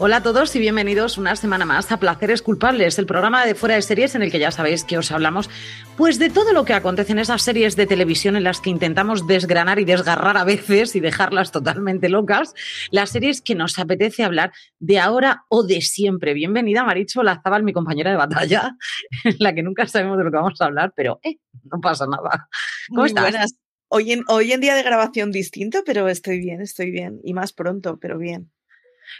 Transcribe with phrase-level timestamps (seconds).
[0.00, 3.74] Hola a todos y bienvenidos una semana más a Placeres Culpables, el programa de fuera
[3.74, 5.50] de series en el que ya sabéis que os hablamos
[5.96, 9.26] pues de todo lo que acontece en esas series de televisión en las que intentamos
[9.26, 12.54] desgranar y desgarrar a veces y dejarlas totalmente locas,
[12.92, 16.32] las series que nos apetece hablar de ahora o de siempre.
[16.32, 18.76] Bienvenida Maricho Lazabal, mi compañera de batalla,
[19.24, 22.06] en la que nunca sabemos de lo que vamos a hablar, pero eh, no pasa
[22.06, 22.48] nada.
[22.88, 23.24] ¿Cómo Muy estás?
[23.24, 23.54] buenas.
[23.88, 27.20] Hoy en, hoy en día de grabación distinto, pero estoy bien, estoy bien.
[27.24, 28.52] Y más pronto, pero bien.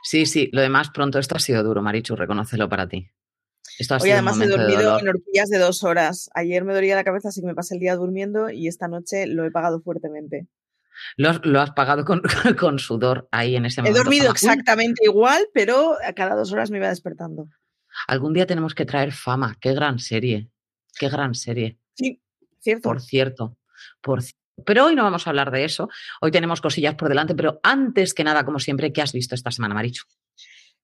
[0.02, 3.08] Sí, sí, lo demás pronto, esto ha sido duro, Marichu, reconócelo para ti.
[3.78, 6.30] Esto ha Hoy sido además he de dormido en horquillas de dos horas.
[6.34, 9.26] Ayer me dolía la cabeza, así que me pasé el día durmiendo y esta noche
[9.26, 10.46] lo he pagado fuertemente.
[11.16, 12.22] Lo, has- lo has pagado con,
[12.58, 14.02] con sudor ahí en ese He momento.
[14.02, 14.32] dormido Fama.
[14.32, 17.48] Uy, exactamente igual, pero a cada dos horas me iba despertando.
[18.08, 19.56] Algún día tenemos que traer fama.
[19.60, 20.50] Qué gran serie.
[20.98, 21.78] Qué gran serie.
[21.94, 22.20] Sí,
[22.60, 22.88] cierto.
[22.88, 23.56] Por cierto.
[24.00, 24.22] Por
[24.64, 25.88] pero hoy no vamos a hablar de eso.
[26.20, 29.50] Hoy tenemos cosillas por delante, pero antes que nada, como siempre, ¿qué has visto esta
[29.50, 30.04] semana, Marichu?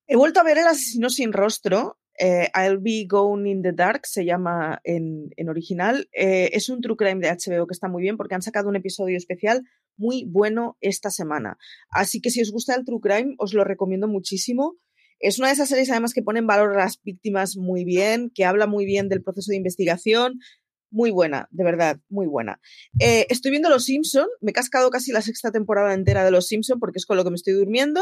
[0.06, 1.98] He vuelto a ver El asesino sin rostro.
[2.18, 6.08] eh, I'll be going in the dark se llama en, en original.
[6.12, 8.76] Eh, es un true crime de HBO que está muy bien porque han sacado un
[8.76, 9.62] episodio especial
[9.96, 11.56] muy bueno esta semana.
[11.90, 14.76] Así que si os gusta el true crime, os lo recomiendo muchísimo.
[15.20, 18.30] Es una de esas series además que pone en valor a las víctimas muy bien,
[18.34, 20.38] que habla muy bien del proceso de investigación.
[20.94, 22.60] Muy buena, de verdad, muy buena.
[23.00, 26.46] Eh, estoy viendo Los Simpson, me he cascado casi la sexta temporada entera de Los
[26.46, 28.00] Simpson porque es con lo que me estoy durmiendo.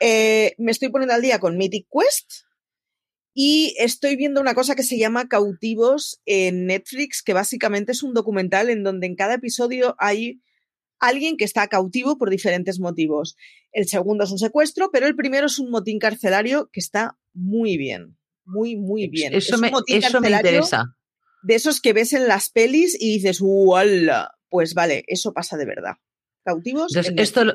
[0.00, 2.44] Eh, me estoy poniendo al día con Mythic Quest
[3.32, 8.12] y estoy viendo una cosa que se llama Cautivos en Netflix, que básicamente es un
[8.12, 10.42] documental en donde en cada episodio hay
[10.98, 13.34] alguien que está cautivo por diferentes motivos.
[13.72, 17.78] El segundo es un secuestro, pero el primero es un motín carcelario que está muy
[17.78, 18.18] bien.
[18.44, 19.32] Muy, muy bien.
[19.32, 20.84] Eso, es me, un motín eso me interesa.
[21.44, 24.32] De esos que ves en las pelis y dices, ¡Uala!
[24.48, 25.94] Pues vale, eso pasa de verdad.
[26.44, 26.88] Cautivos.
[26.90, 27.54] Entonces, en esto lo-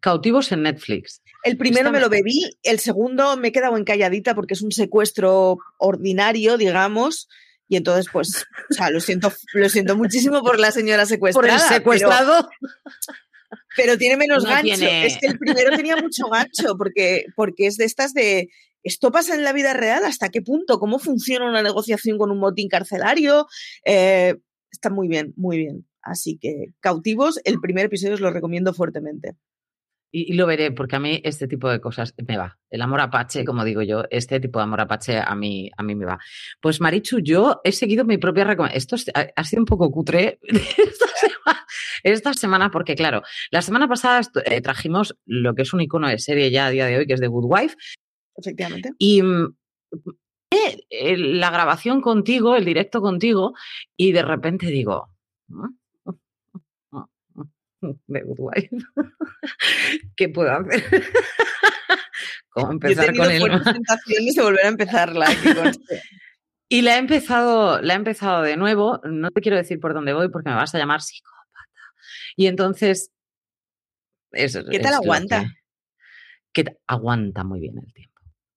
[0.00, 1.22] cautivos en Netflix.
[1.44, 4.72] El primero Esta me lo bebí, el segundo me he quedado encalladita porque es un
[4.72, 7.28] secuestro ordinario, digamos,
[7.68, 11.54] y entonces, pues, o sea, lo siento, lo siento muchísimo por la señora Por secuestrada.
[11.54, 12.48] el pero- secuestrado.
[13.76, 14.62] Pero, tiene menos No gancho.
[14.74, 18.48] tiene- Es que el primero tenía mucho gancho porque, porque es de estas de.
[18.84, 20.04] ¿Esto pasa en la vida real?
[20.04, 20.78] ¿Hasta qué punto?
[20.78, 23.46] ¿Cómo funciona una negociación con un motín carcelario?
[23.84, 24.36] Eh,
[24.70, 25.86] está muy bien, muy bien.
[26.02, 29.36] Así que, cautivos, el primer episodio os lo recomiendo fuertemente.
[30.12, 32.56] Y, y lo veré, porque a mí este tipo de cosas me va.
[32.70, 35.94] El amor apache, como digo yo, este tipo de amor apache a mí, a mí
[35.96, 36.18] me va.
[36.60, 38.76] Pues Marichu, yo he seguido mi propia recomendación.
[38.78, 41.66] Esto es- ha, ha sido un poco cutre esta semana,
[42.04, 46.18] esta semana, porque claro, la semana pasada eh, trajimos lo que es un icono de
[46.18, 47.74] serie ya a día de hoy, que es The Good Wife,
[48.36, 48.90] Efectivamente.
[48.98, 49.56] y mm,
[50.50, 53.54] eh, eh, la grabación contigo, el directo contigo,
[53.96, 55.08] y de repente digo,
[55.48, 55.66] "Mm,
[58.10, 58.70] The Good Wife,
[60.16, 60.82] ¿qué puedo hacer?
[62.48, 65.26] ¿Cómo Yo he empezar con el fuertes tentaciones de volver a empezarla.
[65.54, 66.02] conste.
[66.70, 68.98] Y la he empezado, la he empezado de nuevo.
[69.04, 71.60] No te quiero decir por dónde voy porque me vas a llamar psicópata.
[72.36, 73.12] Y entonces.
[74.32, 74.48] ¿Qué
[74.80, 75.42] tal es aguanta?
[75.42, 75.48] que-
[76.64, 78.13] que ta- aguanta muy bien el tiempo.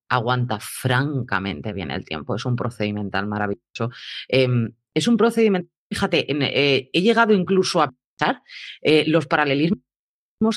[0.10, 2.36] Aguanta francamente bien el tiempo.
[2.36, 3.90] Es un procedimental maravilloso.
[4.28, 5.70] Em, es un procedimiento.
[5.90, 8.42] Fíjate, eh, he llegado incluso a pensar
[8.82, 9.80] eh, los paralelismos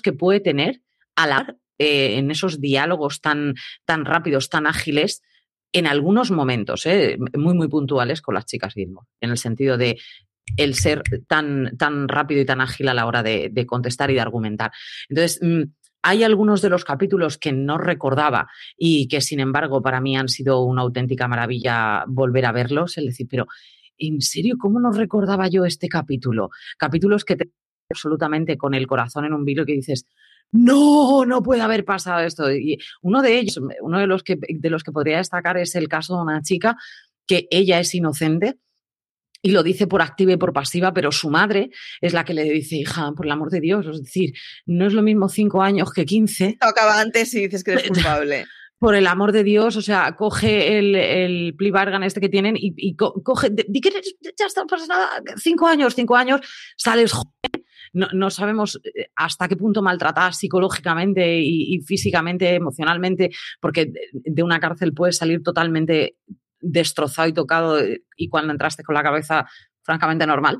[0.02, 0.82] que puede tener
[1.16, 5.22] al eh, en esos diálogos tan, tan rápidos, tan ágiles,
[5.72, 6.84] en algunos momentos,
[7.36, 9.98] muy, muy puntuales con las chicas Gilmore, en el sentido de
[10.56, 14.14] el ser tan, tan rápido y tan ágil a la hora de, de contestar y
[14.14, 14.72] de argumentar.
[15.08, 15.62] Entonces, mm,
[16.02, 20.28] hay algunos de los capítulos que no recordaba y que, sin embargo, para mí han
[20.28, 22.97] sido una auténtica maravilla volver a verlos.
[22.98, 23.47] Es decir, pero,
[23.98, 26.50] ¿en serio cómo no recordaba yo este capítulo?
[26.78, 27.50] Capítulos que te
[27.91, 30.06] absolutamente con el corazón en un vilo que dices,
[30.52, 32.50] no, no puede haber pasado esto.
[32.53, 35.88] Y uno de ellos, uno de los que, de los que podría destacar es el
[35.88, 36.76] caso de una chica
[37.26, 38.58] que ella es inocente
[39.42, 41.71] y lo dice por activa y por pasiva, pero su madre
[42.01, 44.33] es la que le dice, hija, por el amor de Dios, es decir,
[44.66, 48.47] no es lo mismo cinco años que quince, acaba antes y dices que eres culpable.
[48.78, 52.57] por el amor de Dios, o sea, coge el, el plea bargain este que tienen
[52.57, 53.91] y, y co- coge, di que
[54.39, 56.41] ya está, no pasa nada, cinco años, cinco años,
[56.77, 57.31] sales joven.
[57.92, 64.01] No, no sabemos eh, hasta qué punto maltratar psicológicamente y, y físicamente, emocionalmente, porque de-
[64.13, 66.16] de una cárcel puedes salir totalmente
[66.60, 67.78] destrozado y tocado
[68.16, 69.47] y cuando entraste con la cabeza
[69.83, 70.59] francamente normal.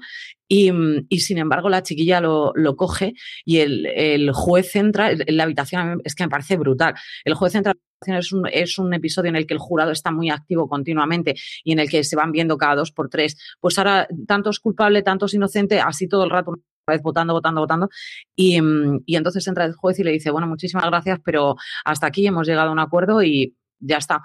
[0.49, 0.73] Y,
[1.21, 3.15] sin embargo, la chiquilla lo, coge
[3.45, 6.95] y el, juez entra en la habitación, es que me parece brutal.
[7.25, 7.75] El juez entra
[8.07, 11.73] es un, es un episodio en el que el jurado está muy activo continuamente y
[11.73, 13.37] en el que se van viendo cada dos por tres.
[13.61, 16.55] Pues ahora, tanto es culpable, tanto es inocente, así todo el rato
[16.87, 17.89] vez votando, votando, votando.
[18.35, 18.59] Y,
[19.07, 22.49] y, entonces entra el juez y le dice, bueno, muchísimas gracias, pero hasta aquí hemos
[22.49, 24.23] llegado a un acuerdo y ya está.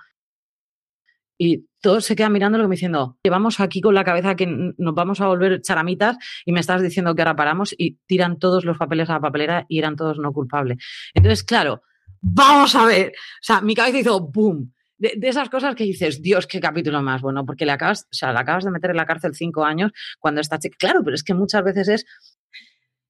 [1.38, 5.20] Y todos se quedan mirándolo como diciendo, llevamos aquí con la cabeza que nos vamos
[5.22, 9.10] a volver charamitas y me estás diciendo que ahora paramos y tiran todos los papeles
[9.10, 10.78] a la papelera y eran todos no culpables.
[11.14, 11.84] Entonces, claro,
[12.22, 13.10] vamos a ver.
[13.10, 14.74] O sea, mi cabeza hizo boom.
[14.98, 18.32] De, esas cosas que dices, Dios, qué capítulo más bueno, porque le acabas, o sea,
[18.32, 20.78] le acabas de meter en la cárcel cinco años cuando está chica.
[20.80, 22.06] Claro, pero es que muchas veces es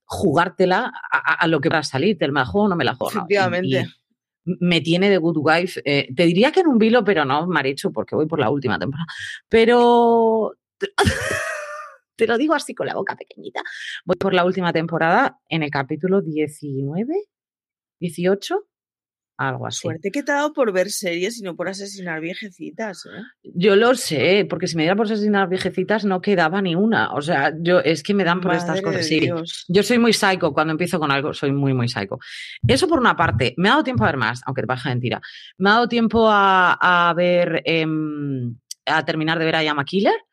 [0.04, 3.12] jugártela a, lo que va a salir, te la juego o no me la juego.
[3.12, 3.88] Efectivamente
[4.46, 5.82] me tiene de Good Wife.
[5.86, 8.80] Eh, te diría que en un vilo, pero no, Marichu, porque voy por la última
[8.80, 9.08] temporada.
[9.50, 10.54] Pero
[12.16, 13.62] te lo digo así con la boca pequeñita.
[14.06, 17.14] Voy por la última temporada en el capítulo 19,
[18.00, 18.68] 18
[19.38, 19.82] algo así.
[19.82, 23.06] Suerte que te ha dado por ver series y no por asesinar viejecitas.
[23.06, 23.22] ¿eh?
[23.44, 27.14] Yo lo sé, porque si me diera por asesinar viejecitas no quedaba ni una.
[27.14, 29.06] O sea, yo es que me dan por estas cosas.
[29.06, 29.30] Sí,
[29.68, 30.54] yo soy muy psycho.
[30.54, 32.20] Cuando empiezo con algo, soy muy, muy psycho.
[32.68, 33.54] Eso por una parte.
[33.58, 35.22] Me ha dado tiempo a ver más, aunque te baja mentira.
[35.58, 37.62] Me ha dado tiempo a, ver.
[37.66, 38.56] Em,
[38.86, 40.25] a terminar de ver a Yama Killer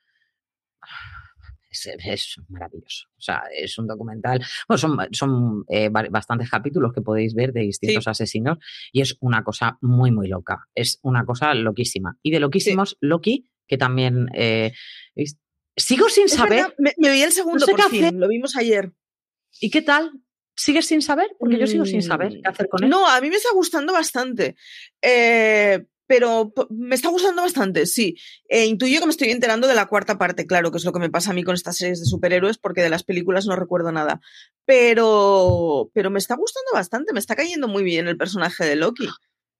[1.73, 3.09] es, maravilloso.
[3.17, 4.45] O sea, es un documental.
[4.69, 8.59] Bueno, son, son eh, bastantes capítulos que podéis ver de distintos asesinos
[8.93, 10.69] y es una cosa muy, muy loca.
[10.75, 12.19] Es una cosa loquísima.
[12.23, 14.29] Y de loquísimos, Loki, que también.
[14.35, 14.73] Eh,
[15.77, 16.75] sigo sin saber.
[16.79, 18.93] Me, vi el segundo por fin, lo vimos ayer.
[19.61, 20.13] ¿Y qué tal?
[20.55, 21.35] ¿Sigues sin saber?
[21.39, 22.91] Porque yo sigo sin saber qué hacer con él.
[22.91, 24.57] No, a mí me está gustando bastante.
[25.01, 25.83] Eh,
[26.13, 28.19] pero me está gustando bastante, sí.
[28.47, 30.99] E intuyo que me estoy enterando de la cuarta parte, claro, que es lo que
[30.99, 33.93] me pasa a mí con estas series de superhéroes, porque de las películas no recuerdo
[33.93, 34.21] nada.
[34.67, 39.09] Pero, pero me está gustando bastante, me está cayendo muy bien el personaje de Loki.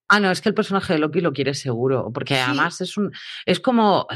[0.09, 3.13] Ah, no, es que el personaje de Loki lo quiere seguro, porque además es un,
[3.47, 4.07] es como,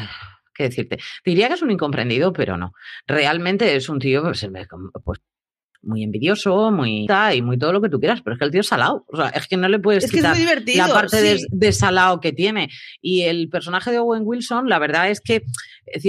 [0.54, 0.98] ¿qué decirte?
[1.24, 2.74] Diría que es un incomprendido, pero no.
[3.06, 4.46] Realmente es un tío, pues,
[5.02, 5.20] pues
[5.86, 8.60] muy envidioso, muy y muy todo lo que tú quieras, pero es que el tío
[8.60, 9.04] es salado.
[9.08, 12.68] O sea, es que no le puedes quitar la parte de, salado que tiene.
[13.00, 15.42] Y el personaje de Owen Wilson, la verdad es que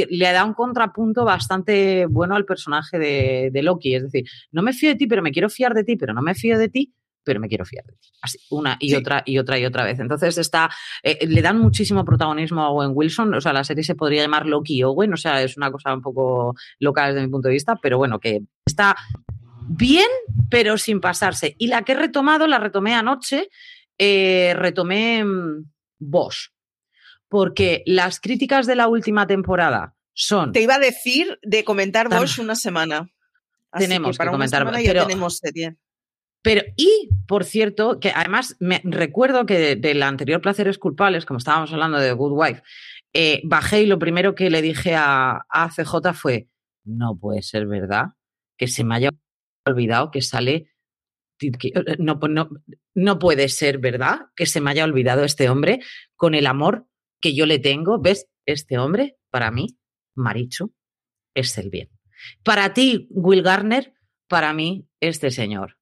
[0.10, 3.96] le da un contrapunto bastante bueno al personaje de, Loki.
[3.96, 6.22] Es decir, no me fío de ti, pero me quiero fiar de ti, pero no
[6.22, 6.94] me fío de ti,
[7.24, 8.10] pero me quiero fiar de ti.
[8.22, 10.00] Así, una y otra y otra y otra vez.
[10.00, 10.70] Entonces está,
[11.04, 13.34] eh, le dan muchísimo protagonismo a Owen Wilson.
[13.34, 15.14] O sea, la serie se podría llamar Loki Owen.
[15.14, 18.20] O sea, es una cosa un poco loca desde mi punto de vista, pero bueno,
[18.20, 18.96] que está
[19.68, 20.08] bien,
[20.50, 21.56] pero sin pasarse.
[21.58, 23.50] Y la que he retomado, la retomé anoche,
[23.98, 25.66] eh, retomé mm,
[26.00, 26.50] Bosch,
[27.28, 30.52] porque las críticas de la última temporada son...
[30.52, 33.10] Te iba a decir de comentar Bosch una semana.
[33.78, 35.76] tenemos que, comentar, pero, tenemos serie.
[36.42, 41.74] Pero, y por cierto, que además me recuerdo que del anterior Placeres Culpables, como estábamos
[41.74, 42.64] hablando de Good Wife,
[43.14, 46.48] eh, bajé y lo primero que le dije a, a CJ fue:
[46.86, 48.14] No puede ser verdad
[48.58, 49.12] que se me haya
[49.68, 50.72] olvidado que sale.
[51.40, 51.52] Eh,
[52.00, 52.50] no, no,
[52.96, 55.80] no puede ser verdad que se me haya olvidado este hombre
[56.16, 56.88] con el amor
[57.22, 58.00] que yo le tengo.
[58.00, 58.28] ¿Ves?
[58.46, 59.78] Este hombre, para mí,
[60.16, 60.74] Marichu,
[61.34, 61.90] es el bien.
[62.44, 63.94] Para ti, Will Garner,
[64.28, 65.78] para mí, este señor.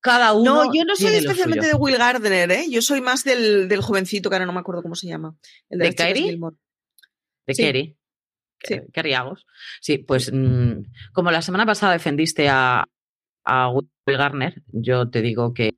[0.00, 0.64] Cada uno.
[0.64, 2.66] No, yo no soy especialmente de Will Gardner, ¿eh?
[2.70, 5.36] Yo soy más del, del, jovencito, que ahora no me acuerdo cómo se llama.
[5.68, 5.90] El de, ¿De
[7.46, 7.96] De Kerry.
[8.62, 8.80] Sí.
[8.92, 9.46] Kerry Agos.
[9.80, 12.86] Sí, pues mm, como la semana pasada defendiste a,
[13.44, 15.74] a Will Garner, yo te digo que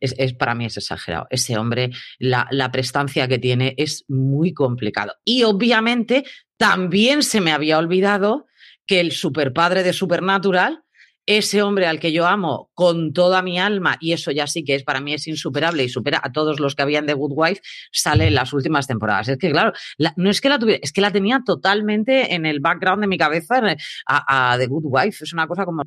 [0.00, 1.26] es, para mí es exagerado.
[1.30, 5.14] Ese hombre, la, la, prestancia que tiene es muy complicado.
[5.24, 6.24] Y obviamente
[6.58, 8.46] también se me había olvidado
[8.86, 10.84] que el superpadre de Supernatural
[11.26, 14.76] ese hombre al que yo amo con toda mi alma, y eso ya sí que
[14.76, 17.60] es para mí es insuperable y supera a todos los que habían de Good Wife,
[17.92, 19.28] sale en las últimas temporadas.
[19.28, 19.72] Es que, claro,
[20.16, 23.18] no es que la tuviera, es que la tenía totalmente en el background de mi
[23.18, 23.60] cabeza
[24.06, 25.24] a, a The Good Wife.
[25.24, 25.82] Es una cosa como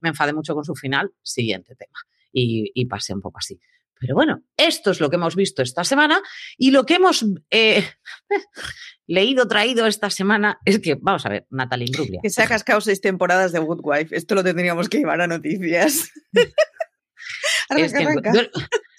[0.00, 1.98] me enfadé mucho con su final, siguiente tema.
[2.32, 3.58] Y, pasé un poco así.
[3.98, 6.22] Pero bueno, esto es lo que hemos visto esta semana
[6.56, 7.84] y lo que hemos eh,
[9.06, 12.20] leído, traído esta semana es que, vamos a ver, Natalie Imbruglia.
[12.22, 14.16] Que se ha cascado seis temporadas de Good Wife.
[14.16, 16.10] Esto lo tendríamos que llevar a noticias.
[17.76, 18.06] es que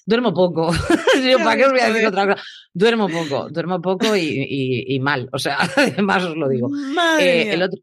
[0.05, 0.71] duermo poco.
[1.43, 2.43] ¿Para qué os voy a decir otra cosa?
[2.73, 5.29] Duermo poco, duermo poco y, mal.
[5.31, 6.69] O sea, además os lo digo.
[7.19, 7.81] Eh, el, otro,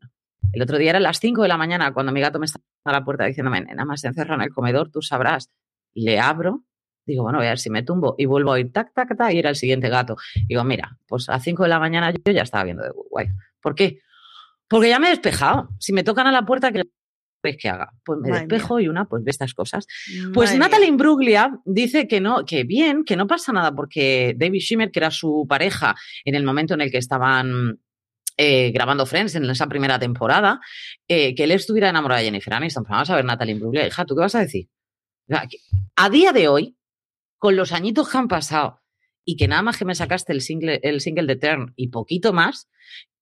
[0.53, 2.93] el otro día era las 5 de la mañana cuando mi gato me estaba a
[2.93, 5.51] la puerta diciéndome, nada más se encerra en el comedor, tú sabrás.
[5.95, 6.65] Le abro
[7.09, 9.33] Digo, bueno, voy a ver si me tumbo y vuelvo a ir tac, tac, tac,
[9.33, 10.17] y era el siguiente gato.
[10.47, 13.33] Digo, mira, pues a 5 de la mañana yo ya estaba viendo Good Wife.
[13.63, 14.01] ¿Por qué?
[14.69, 15.71] Porque ya me he despejado.
[15.79, 16.83] Si me tocan a la puerta, ¿qué
[17.41, 17.95] quieres que haga?
[18.05, 19.87] Pues me Madre despejo y una, pues ve estas cosas.
[20.35, 20.89] Pues Madre Natalie.
[20.89, 25.11] Imbruglia dice que no, que bien, que no pasa nada porque David Schimmer, que era
[25.11, 27.81] su pareja en el momento en el que estaban
[28.39, 30.61] eh, grabando Friends en esa primera temporada,
[31.09, 32.85] eh, que él estuviera enamorado de Jennifer Aniston.
[32.85, 34.69] Pero vamos a ver, Natalie Imbruglia, hija, ¿tú qué vas a decir?
[35.97, 36.79] A día de hoy,
[37.37, 38.81] con los añitos que han pasado
[39.25, 42.33] y que nada más que me sacaste el single, el single de Turn y poquito
[42.33, 42.69] más,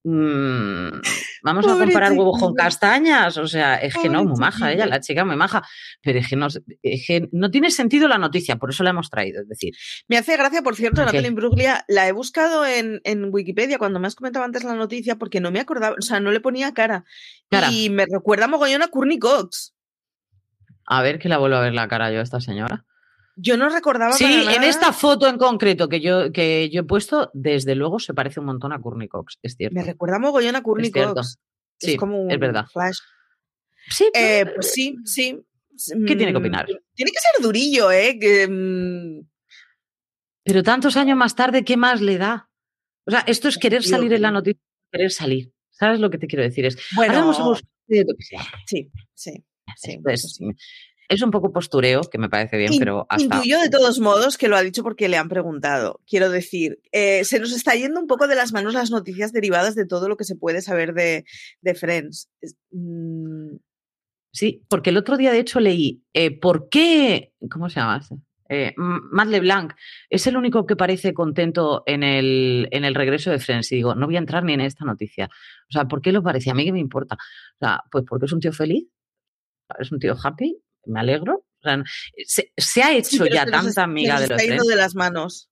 [0.07, 1.01] mm,
[1.43, 3.37] vamos a comparar huevos con castañas.
[3.39, 5.63] O sea, es que no, muy maja ella, la chica muy maja.
[6.03, 6.47] Pero es que, no,
[6.83, 9.43] es que no tiene sentido la noticia, por eso la hemos traído.
[9.43, 9.75] Es decir,
[10.09, 11.07] Me hace gracia, por cierto, ¿Qué?
[11.07, 15.17] Natalie Imbruglia, la he buscado en, en Wikipedia cuando me has comentado antes la noticia
[15.17, 17.05] porque no me acordaba, o sea, no le ponía cara.
[17.51, 17.71] Cara.
[17.71, 19.75] Y me recuerda mogollón a Courtney Cox.
[20.87, 22.85] a ver que la vuelvo a ver la cara yo a esta señora.
[23.39, 26.85] Yo no recordaba Sí, para en esta foto en concreto que yo, que yo he
[26.85, 29.75] puesto, desde luego se parece un montón a Courtney Cox, es cierto.
[29.75, 31.15] Me recuerda mogollón a Courtney Es cierto.
[31.17, 31.39] Cox.
[31.79, 32.65] Sí, es como un es verdad.
[32.73, 32.97] flash.
[33.91, 35.39] Sí, Eh, pues sí, sí.
[36.07, 36.67] ¿Qué tiene que Mm, opinar?
[36.95, 38.19] Tiene que ser durillo, ¿eh?
[38.19, 39.29] Que, mm,
[40.43, 42.49] Pero tantos años más tarde, ¿qué más le da?
[43.05, 45.53] O sea, esto es querer salir en la noticia, querer salir.
[45.71, 46.65] ¿Sabes lo que te quiero decir?
[46.65, 47.61] Es, bueno, ahora hemos buscado-
[48.67, 49.45] sí, sí.
[49.77, 50.45] sí, Esto
[51.09, 53.37] es, un poco postureo, que me parece bien, In- pero hasta...
[53.37, 56.01] Intuyo de todos modos que lo ha dicho porque le han preguntado.
[56.07, 59.75] Quiero decir, eh, se nos está yendo un poco de las manos las noticias derivadas
[59.75, 61.25] de todo lo que se puede saber de,
[61.61, 62.31] de Friends.
[62.71, 63.57] Mm,
[64.37, 67.33] Sí, porque el otro día, de hecho, leí eh, por qué.
[67.51, 67.97] ¿Cómo se llama?
[68.03, 68.17] este?
[68.51, 69.73] Eh, Matt LeBlanc
[70.11, 73.73] es el único que parece contento en el, en el regreso de Friends.
[73.73, 75.31] Y digo, no voy a entrar ni en esta noticia.
[75.71, 76.51] O sea, ¿por qué lo parece?
[76.51, 77.15] A mí que me importa.
[77.15, 78.87] O sea, pues porque es un tío feliz,
[79.79, 81.45] es un tío happy, me alegro.
[81.61, 81.83] O sea,
[82.27, 85.51] se, se ha hecho sí, ya tanta amiga de los está yendo de las manos.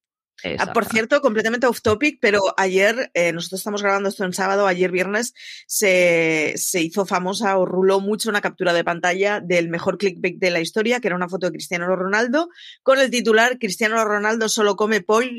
[0.59, 4.67] Ah, por cierto, completamente off topic, pero ayer, eh, nosotros estamos grabando esto en sábado,
[4.67, 5.33] ayer viernes,
[5.67, 10.51] se, se hizo famosa o ruló mucho una captura de pantalla del mejor clickbait de
[10.51, 12.49] la historia, que era una foto de Cristiano Ronaldo,
[12.83, 15.31] con el titular Cristiano Ronaldo solo come pollo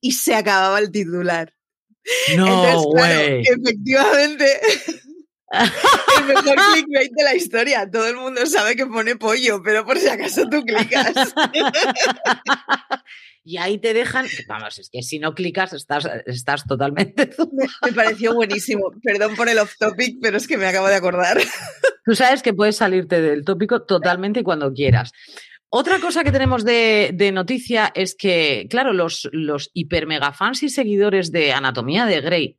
[0.00, 1.54] y se acababa el titular.
[2.36, 4.60] No, Entonces, claro, efectivamente,
[6.18, 7.90] el mejor clickbait de la historia.
[7.90, 11.14] Todo el mundo sabe que pone pollo, pero por si acaso tú clicas.
[13.44, 14.26] y ahí te dejan.
[14.48, 17.30] Vamos, es que si no clicas, estás, estás totalmente.
[17.52, 18.92] Me, me pareció buenísimo.
[19.02, 21.38] Perdón por el off topic, pero es que me acabo de acordar.
[22.04, 25.12] Tú sabes que puedes salirte del tópico totalmente cuando quieras.
[25.70, 30.62] Otra cosa que tenemos de, de noticia es que, claro, los, los hiper mega fans
[30.62, 32.58] y seguidores de Anatomía de Grey,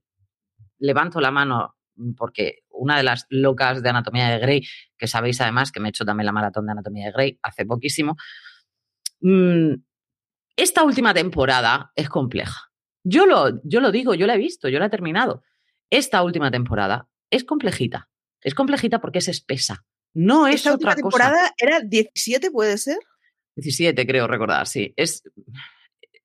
[0.79, 1.75] levanto la mano
[2.17, 4.67] porque una de las locas de Anatomía de Grey,
[4.97, 7.65] que sabéis además que me he hecho también la maratón de Anatomía de Grey hace
[7.65, 8.15] poquísimo,
[9.21, 9.73] mm,
[10.57, 12.71] esta última temporada es compleja.
[13.03, 15.43] Yo lo, yo lo digo, yo la he visto, yo la he terminado.
[15.89, 18.09] Esta última temporada es complejita.
[18.41, 19.85] Es complejita porque es espesa.
[20.13, 21.17] No es Esta última otra cosa.
[21.17, 22.97] temporada era 17, ¿puede ser?
[23.55, 24.93] 17, creo recordar, sí.
[24.95, 25.23] Es,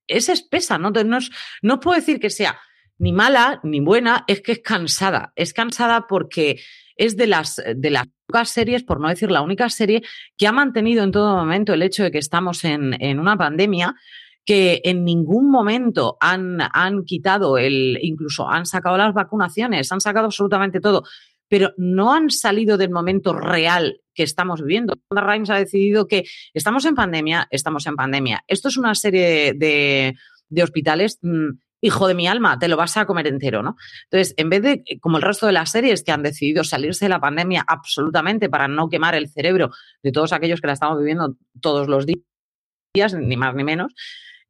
[0.07, 0.91] es espesa, ¿no?
[0.91, 1.19] No,
[1.63, 2.59] no puedo decir que sea
[3.01, 5.33] ni mala ni buena, es que es cansada.
[5.35, 6.61] Es cansada porque
[6.97, 10.03] es de las, de las pocas series, por no decir la única serie,
[10.37, 13.97] que ha mantenido en todo momento el hecho de que estamos en, en una pandemia
[14.45, 20.27] que en ningún momento han, han quitado el, incluso han sacado las vacunaciones, han sacado
[20.27, 21.05] absolutamente todo,
[21.49, 24.95] pero no han salido del momento real que estamos viviendo.
[25.11, 28.45] Wanda Rhimes ha decidido que estamos en pandemia, estamos en pandemia.
[28.47, 30.15] Esto es una serie de,
[30.49, 33.77] de hospitales, mm, hijo de mi alma, te lo vas a comer entero, ¿no?
[34.11, 37.09] Entonces, en vez de, como el resto de las series que han decidido salirse de
[37.11, 39.71] la pandemia absolutamente para no quemar el cerebro
[40.03, 43.93] de todos aquellos que la estamos viviendo todos los días, ni más ni menos,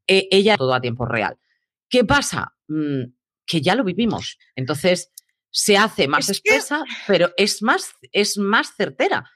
[0.06, 1.37] eh, ella todo a tiempo real.
[1.88, 2.54] ¿Qué pasa?
[2.68, 3.12] Mm,
[3.46, 4.38] que ya lo vivimos.
[4.56, 5.12] Entonces,
[5.50, 9.28] se hace más Es que- espesa, pero es más, es más certera.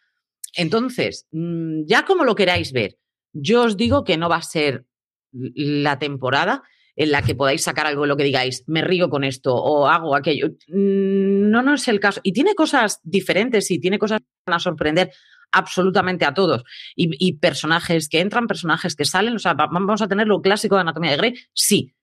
[0.57, 2.97] Entonces, mm, ya como lo queráis ver,
[3.33, 4.87] yo os digo que no va a ser
[5.33, 6.63] la temporada
[6.97, 9.87] en la que podáis sacar algo de lo que digáis, me río con esto o
[9.89, 10.49] hago aquello.
[10.69, 12.21] Mm, No, no es el caso.
[12.23, 15.13] Y tiene cosas diferentes y tiene cosas que van a sorprender
[15.53, 16.65] absolutamente a todos.
[16.97, 19.37] Y, y personajes que entran, personajes que salen.
[19.37, 21.95] O sea, va- vamos a tener lo clásico de Anatomía de Grey, sí,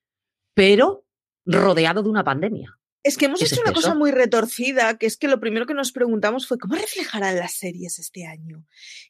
[0.54, 1.06] pero
[1.46, 2.78] rodeado de una pandemia.
[3.04, 5.74] Es que hemos Es hecho una cosa muy retorcida, que es que lo primero que
[5.74, 8.64] nos preguntamos fue cómo reflejarán las series este año.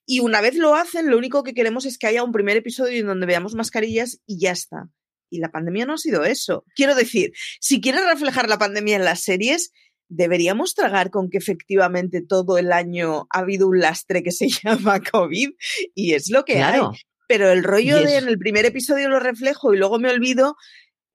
[0.06, 3.00] Y una vez lo hacen, lo único que queremos es que haya un primer episodio
[3.02, 4.88] en donde veamos mascarillas y ya está.
[5.32, 6.66] Y la pandemia no ha sido eso.
[6.76, 9.72] Quiero decir, si quieres reflejar la pandemia en las series,
[10.10, 15.00] deberíamos tragar con que efectivamente todo el año ha habido un lastre que se llama
[15.00, 15.52] COVID
[15.96, 16.82] y es lo que hay.
[17.28, 20.58] Pero el rollo de en el primer episodio lo reflejo y luego me olvido,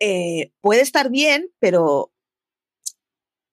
[0.00, 2.11] eh, puede estar bien, pero,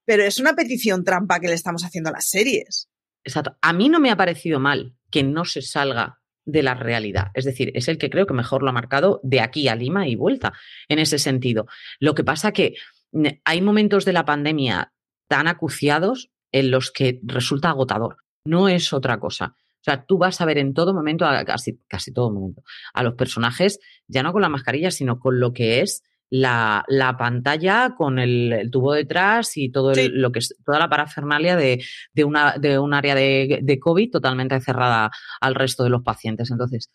[0.06, 2.90] pero es una petición trampa que le estamos haciendo a las series.
[3.26, 3.58] Exacto.
[3.62, 7.28] A mí no me ha parecido mal que no se salga de la realidad.
[7.34, 10.08] Es decir, es el que creo que mejor lo ha marcado de aquí a Lima
[10.08, 10.54] y vuelta
[10.88, 11.68] en ese sentido.
[12.00, 12.76] Lo que pasa que
[13.12, 14.94] mm, hay momentos de la pandemia
[15.28, 18.18] tan acuciados en los que resulta agotador.
[18.46, 19.56] No es otra cosa.
[19.56, 23.16] O sea, tú vas a ver en todo momento, casi, casi todo momento, a los
[23.16, 28.18] personajes, ya no con la mascarilla, sino con lo que es la, la pantalla con
[28.20, 32.80] el, tubo detrás y todo lo que es toda la parafernalia de, de, una, de
[32.80, 35.12] un área de, de, COVID totalmente cerrada
[35.42, 36.50] al resto de los pacientes.
[36.50, 36.90] Entonces,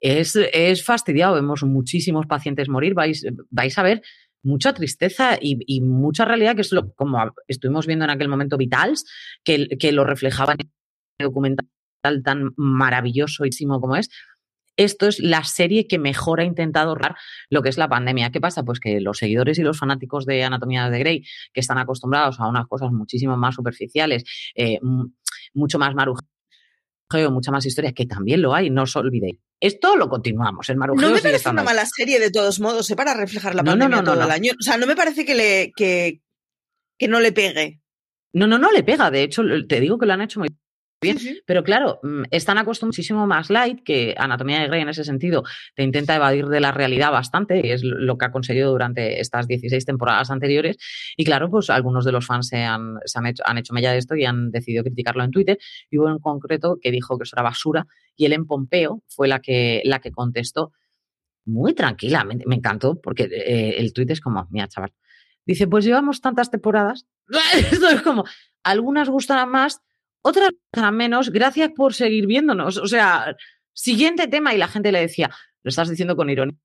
[0.00, 1.34] es, es fastidiado.
[1.34, 2.94] Vemos muchísimos pacientes morir.
[2.94, 4.02] Vais, vais a ver
[4.42, 8.56] mucha tristeza y, y, mucha realidad, que es lo, como estuvimos viendo en aquel momento
[8.56, 9.04] Vitals,
[9.44, 10.70] que, que lo reflejaban en
[11.18, 11.68] el documental
[12.24, 13.44] tan maravilloso
[13.80, 14.08] como es,
[14.78, 17.16] esto es la serie que mejor ha intentado ahorrar
[17.50, 18.30] lo que es la pandemia.
[18.30, 18.62] ¿Qué pasa?
[18.62, 22.48] Pues que los seguidores y los fanáticos de Anatomía de Grey, que están acostumbrados a
[22.48, 24.78] unas cosas muchísimo más superficiales, eh,
[25.52, 29.40] mucho más marujeo, mucha más historia, que también lo hay, no os olvidéis.
[29.60, 32.96] Esto lo continuamos, el marujeo No me parece una mala serie de todos modos, ¿eh?
[32.96, 34.52] para reflejar la pandemia todo el año.
[34.58, 36.22] O sea, no me parece que, le, que,
[36.96, 37.80] que no le pegue.
[38.32, 39.10] No, no, no le pega.
[39.10, 40.48] De hecho, te digo que lo han hecho muy
[41.00, 41.18] bien.
[41.46, 45.42] Pero claro, mm, están acostumbrados muchísimo más light, que Anatomía de Grey en ese sentido
[45.74, 49.46] te intenta evadir de la realidad bastante, y es lo que ha conseguido durante estas
[49.46, 50.76] 16 temporadas anteriores.
[51.16, 53.92] Y claro, pues algunos de los fans se han, se han, hecho, han hecho mella
[53.92, 55.58] de esto y han decidido criticarlo en Twitter.
[55.90, 57.86] Y hubo en concreto que dijo que eso era basura,
[58.16, 60.72] y él en Pompeo fue la que, la que contestó
[61.44, 62.44] muy tranquilamente.
[62.46, 64.92] Me encantó, porque eh, el tweet es como, mira, chaval.
[65.46, 67.06] Dice, pues llevamos tantas temporadas.
[67.72, 68.24] Esto es como,
[68.62, 69.80] algunas gustan más,
[70.22, 72.76] otras a menos, gracias por seguir viéndonos.
[72.76, 73.36] O sea,
[73.72, 75.30] siguiente tema y la gente le decía,
[75.62, 76.58] lo estás diciendo con ironía.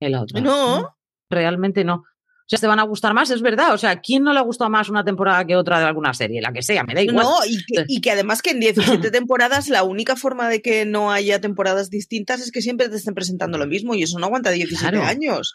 [0.00, 0.96] la otra, no.
[1.30, 2.04] Realmente no.
[2.48, 3.74] O sea, te van a gustar más, es verdad.
[3.74, 6.40] O sea, ¿quién no le ha gustado más una temporada que otra de alguna serie?
[6.40, 7.26] La que sea, me da igual.
[7.26, 11.42] No, y que, además que en 17 temporadas la única forma de que no haya
[11.42, 14.96] temporadas distintas es que siempre te estén presentando lo mismo y eso no aguanta 17
[14.96, 15.54] años.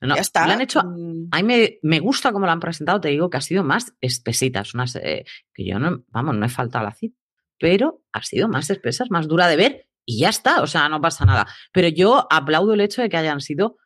[0.00, 0.44] No, ya está.
[0.44, 1.28] han hecho, mm.
[1.30, 4.74] a mí me, gusta cómo lo han presentado, te digo que ha sido más espesitas,
[4.74, 5.24] unas, que
[5.64, 7.18] yo no, vamos, no he faltado la cita,
[7.58, 11.00] pero ha sido más espesas, más dura de ver y ya está, o sea, no
[11.00, 11.46] pasa nada.
[11.72, 13.76] Pero yo aplaudo el hecho de que hayan sido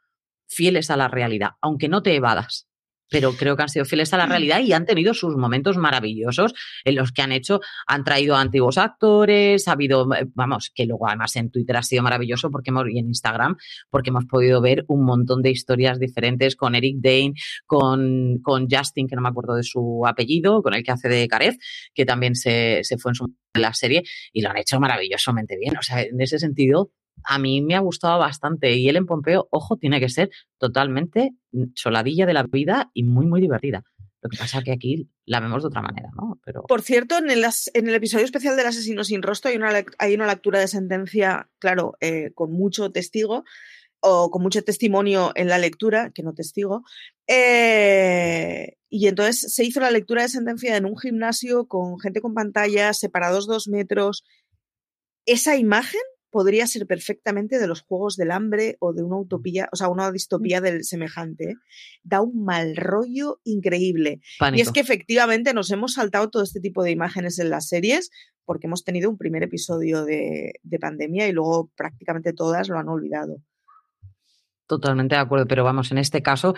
[0.46, 2.68] fieles a la realidad, aunque no te evadas
[3.08, 4.30] pero creo que han sido fieles a la mm.
[4.30, 8.40] realidad y han tenido sus momentos maravillosos en los que han hecho, han traído a
[8.40, 12.70] antiguos actores, ha habido, eh, vamos, que luego además en Twitter ha sido maravilloso porque
[12.70, 13.56] hemos, y en Instagram,
[13.90, 17.34] porque hemos podido ver un montón de historias diferentes con Eric Dane,
[17.66, 21.28] con, con Justin, que no me acuerdo de su apellido, con el que hace de
[21.28, 21.56] Carez,
[21.94, 25.76] que también se, se fue en su la serie y lo han hecho maravillosamente bien.
[25.76, 26.90] O sea, en ese sentido,
[27.24, 28.74] a mí me ha gustado bastante.
[28.76, 31.32] Y él en Pompeo, ojo, tiene que ser totalmente
[31.74, 33.82] choladilla de la vida y muy, muy divertida.
[34.24, 36.40] Lo que pasa es que aquí la vemos de otra manera, ¿no?
[36.44, 36.62] Pero...
[36.62, 40.14] Por cierto, en el, en el episodio especial del asesino sin rostro hay una, hay
[40.14, 43.44] una lectura de sentencia, claro, eh, con mucho testigo
[44.00, 46.84] o con mucho testimonio en la lectura, que no testigo.
[47.26, 52.32] Eh, y entonces se hizo la lectura de sentencia en un gimnasio con gente con
[52.32, 54.24] pantallas, separados dos metros.
[55.26, 56.00] Esa imagen
[56.34, 60.10] podría ser perfectamente de los Juegos del Hambre o de una utopía, o sea, una
[60.10, 61.50] distopía del semejante.
[61.50, 61.54] ¿eh?
[62.02, 64.20] Da un mal rollo increíble.
[64.52, 68.10] Y es que efectivamente nos hemos saltado todo este tipo de imágenes en las series
[68.44, 73.36] porque hemos tenido un primer episodio de, pandemia y luego prácticamente todas lo han olvidado.
[74.66, 76.56] Totalmente de acuerdo, pero vamos, en este caso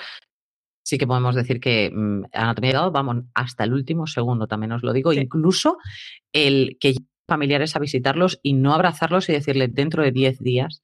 [0.83, 4.95] sí que podemos decir que mmm, Anatomía vamos, hasta el último segundo, también os lo
[4.95, 5.77] digo, incluso
[6.33, 6.95] el que
[7.27, 10.83] familiares a visitarlos y no abrazarlos y decirle dentro de 10 días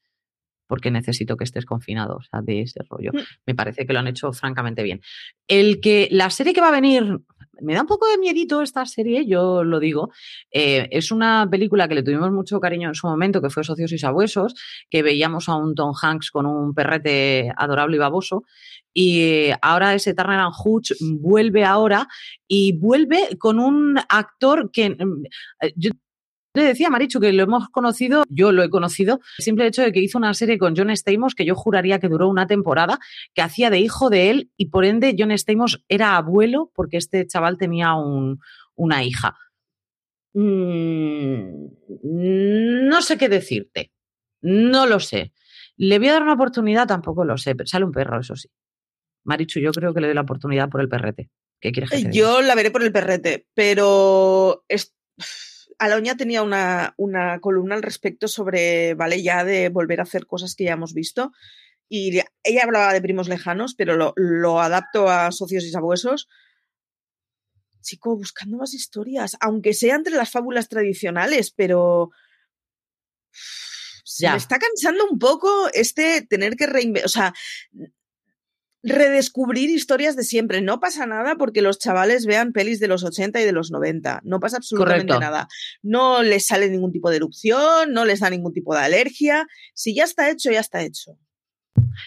[0.72, 3.11] porque necesito que estés confinado, o sea, de ese rollo.
[3.12, 3.18] Mm.
[3.44, 5.02] Me parece que lo han hecho francamente bien.
[5.46, 7.18] El que la serie que va a venir,
[7.61, 10.11] me da un poco de miedito esta serie, yo lo digo.
[10.50, 13.92] Eh, es una película que le tuvimos mucho cariño en su momento, que fue Socios
[13.92, 14.55] y Sabuesos,
[14.88, 18.44] que veíamos a un Tom Hanks con un perrete adorable y baboso.
[18.94, 22.09] Y ahora ese Turner and Hooch vuelve ahora
[22.48, 25.24] y vuelve con un actor que mm,
[25.76, 25.90] yo
[26.54, 29.82] le decía a Marichu que lo hemos conocido, yo lo he conocido, el simple hecho
[29.82, 32.98] de que hizo una serie con John Stamos que yo juraría que duró una temporada,
[33.34, 37.26] que hacía de hijo de él y por ende John Stamos era abuelo porque este
[37.26, 38.40] chaval tenía un,
[38.74, 39.36] una hija.
[40.34, 41.66] Mm,
[42.88, 43.92] no sé qué decirte,
[44.40, 45.32] no lo sé.
[45.76, 46.86] ¿Le voy a dar una oportunidad?
[46.86, 48.48] Tampoco lo sé, pero sale un perro, eso sí.
[49.24, 51.30] Marichu, yo creo que le doy la oportunidad por el perrete.
[51.60, 54.64] ¿Qué quieres que Yo la veré por el perrete, pero
[55.83, 60.55] Aloña tenía una, una, columna al respecto sobre, vale, ya de volver a hacer cosas
[60.55, 61.33] que ya hemos visto.
[61.88, 66.29] Y ella hablaba de primos lejanos, pero lo, lo adapto a socios y sabuesos.
[67.81, 72.12] Chico, buscando más historias, aunque sea entre las fábulas tradicionales, pero
[74.05, 77.35] se me está cansando un poco este tener que reinventar, o sea,
[78.83, 80.61] redescubrir historias de siempre.
[80.61, 84.21] No pasa nada porque los chavales vean pelis de los 80 y de los 90.
[84.25, 85.49] No pasa absolutamente nada.
[85.83, 89.47] No les sale ningún tipo de erupción, no les da ningún tipo de alergia.
[89.75, 91.18] Si ya está hecho, ya está hecho.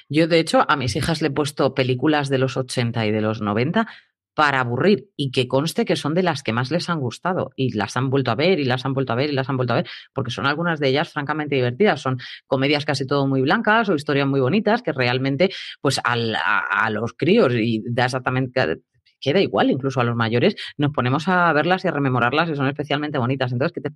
[0.09, 3.21] Yo, de hecho, a mis hijas le he puesto películas de los 80 y de
[3.21, 3.87] los 90
[4.35, 7.75] para aburrir y que conste que son de las que más les han gustado y
[7.75, 9.73] las han vuelto a ver y las han vuelto a ver y las han vuelto
[9.73, 12.01] a ver porque son algunas de ellas francamente divertidas.
[12.01, 17.13] Son comedias casi todo muy blancas o historias muy bonitas que realmente pues a, los
[17.13, 18.81] críos y da exactamente
[19.19, 22.67] queda igual, incluso a los mayores, nos ponemos a verlas y a rememorarlas y son
[22.67, 23.51] especialmente bonitas.
[23.51, 23.95] Entonces, que te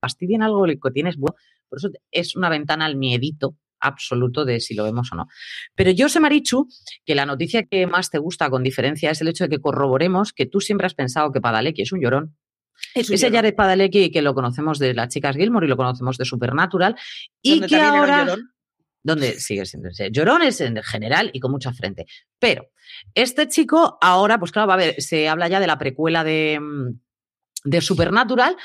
[0.00, 1.34] fastidien algo que tienes, por
[1.76, 5.28] eso es una ventana al miedito absoluto de si lo vemos o no.
[5.74, 6.68] Pero yo sé, Marichu,
[7.04, 10.32] que la noticia que más te gusta con diferencia es el hecho de que corroboremos
[10.32, 12.36] que tú siempre has pensado que Padalecki es un llorón.
[12.94, 16.24] Es Ese Jared Padalecki que lo conocemos de las chicas Gilmore y lo conocemos de
[16.24, 16.96] Supernatural
[17.42, 18.36] y que ahora
[19.02, 22.06] donde sigue siendo llorones en general y con mucha frente.
[22.38, 22.68] Pero
[23.14, 26.58] este chico ahora, pues claro, va a ver, se habla ya de la precuela de,
[26.60, 27.00] mm,
[27.64, 28.56] de Supernatural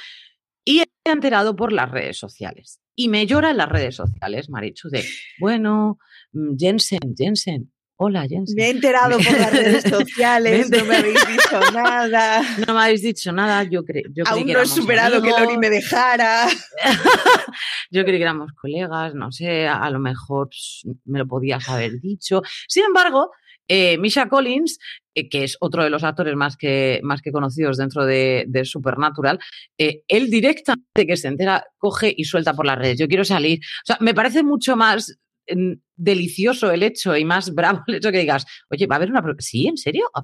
[0.63, 2.81] y he enterado por las redes sociales.
[2.99, 5.05] Y me llora en las redes sociales, Marichu, de,
[5.39, 5.99] bueno,
[6.33, 8.55] mm, Jensen, Jensen, Hola, Jensen.
[8.55, 12.41] Me he enterado por las redes sociales, no me habéis dicho nada.
[12.67, 16.47] No me habéis dicho nada, yo, creo Aún no he superado que Lori me dejara.
[17.91, 21.99] yo creí que éramos colegas, no sé, a, lo mejor pues, me lo podías haber
[21.99, 22.41] dicho.
[22.67, 23.31] Sin embargo,
[23.67, 24.79] eh, Misha Collins,
[25.13, 29.39] eh, que es otro de los actores más que, más que conocidos dentro de, Supernatural,
[29.77, 32.99] eh, él directamente que se entera, coge y suelta por las redes.
[32.99, 33.59] Yo quiero salir.
[33.59, 35.17] O sea, me parece mucho más
[35.49, 39.11] mm, delicioso el hecho y más bravo el hecho que digas, oye, va a haber
[39.11, 39.23] una...
[39.39, 40.09] Sí, ¿en serio?
[40.13, 40.23] Ah,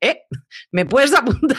[0.00, 0.22] ¿eh?
[0.70, 1.58] ¿Me puedes apuntar?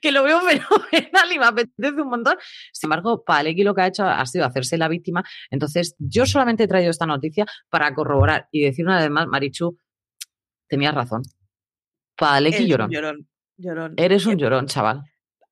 [0.00, 2.36] que lo veo fenomenal y me apetece un montón.
[2.72, 5.24] Sin embargo, Palecki lo que ha hecho ha sido hacerse la víctima.
[5.50, 9.78] Entonces, yo solamente he traído esta noticia para corroborar y decir una vez más, Marichu,
[10.68, 11.22] tenías razón.
[12.16, 12.90] Paleki llorón.
[13.56, 13.94] llorón.
[13.96, 15.02] Eres un llorón, chaval.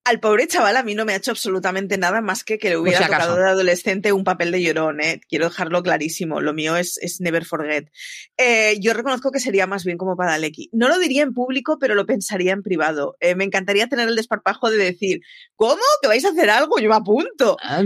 [0.04, 2.76] Al pobre chaval a mí no me ha hecho absolutamente nada más que que le
[2.76, 5.20] hubiera tocado de adolescente un papel de llorón, ¿eh?
[5.28, 6.40] Quiero dejarlo clarísimo.
[6.40, 7.88] Lo mío es, es Never Forget.
[8.36, 10.70] Eh, yo reconozco que sería más bien como Padalecki.
[10.72, 13.16] No lo diría en público, pero lo pensaría en privado.
[13.20, 15.20] Eh, me encantaría tener el desparpajo de decir,
[15.54, 15.82] ¿cómo?
[16.00, 16.80] ¿Que vais a hacer algo?
[16.80, 17.56] Yo me apunto.
[17.62, 17.84] Ah,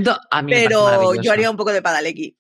[0.49, 2.35] pero yo haría un poco de Padalecki.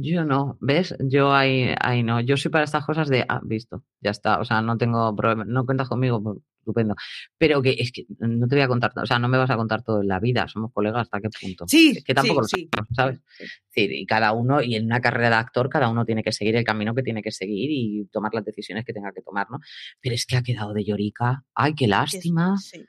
[0.00, 0.94] Yo no, ¿ves?
[1.00, 2.20] Yo ahí, ahí no.
[2.20, 4.40] Yo soy para estas cosas de, ah, visto, ya está.
[4.40, 6.96] O sea, no tengo problema, no cuentas conmigo, pues, estupendo.
[7.38, 9.56] Pero que es que no te voy a contar, o sea, no me vas a
[9.56, 11.64] contar todo en la vida, somos colegas hasta qué punto.
[11.68, 13.20] Sí, es que tampoco sí, lo sabes,
[13.68, 16.56] Sí, y cada uno, y en una carrera de actor, cada uno tiene que seguir
[16.56, 19.60] el camino que tiene que seguir y tomar las decisiones que tenga que tomar, ¿no?
[20.00, 21.44] Pero es que ha quedado de llorica.
[21.54, 22.56] Ay, qué lástima.
[22.58, 22.84] Sí.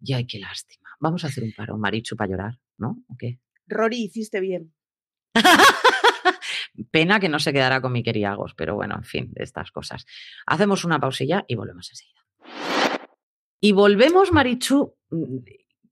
[0.00, 0.90] Y ay, qué lástima.
[1.00, 3.02] Vamos a hacer un paro, Marichu, para llorar, ¿no?
[3.08, 3.40] ¿O qué?
[3.66, 4.72] Rory, hiciste bien.
[6.90, 10.06] Pena que no se quedara con mi queriagos, pero bueno, en fin, de estas cosas.
[10.46, 12.16] Hacemos una pausilla y volvemos enseguida.
[13.60, 14.94] Y volvemos, Marichu.
[15.10, 15.38] Mm,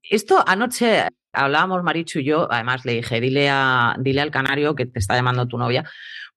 [0.02, 4.86] esto anoche hablábamos, Marichu y yo, además le dije, dile, a, dile al canario que
[4.86, 5.88] te está llamando tu novia,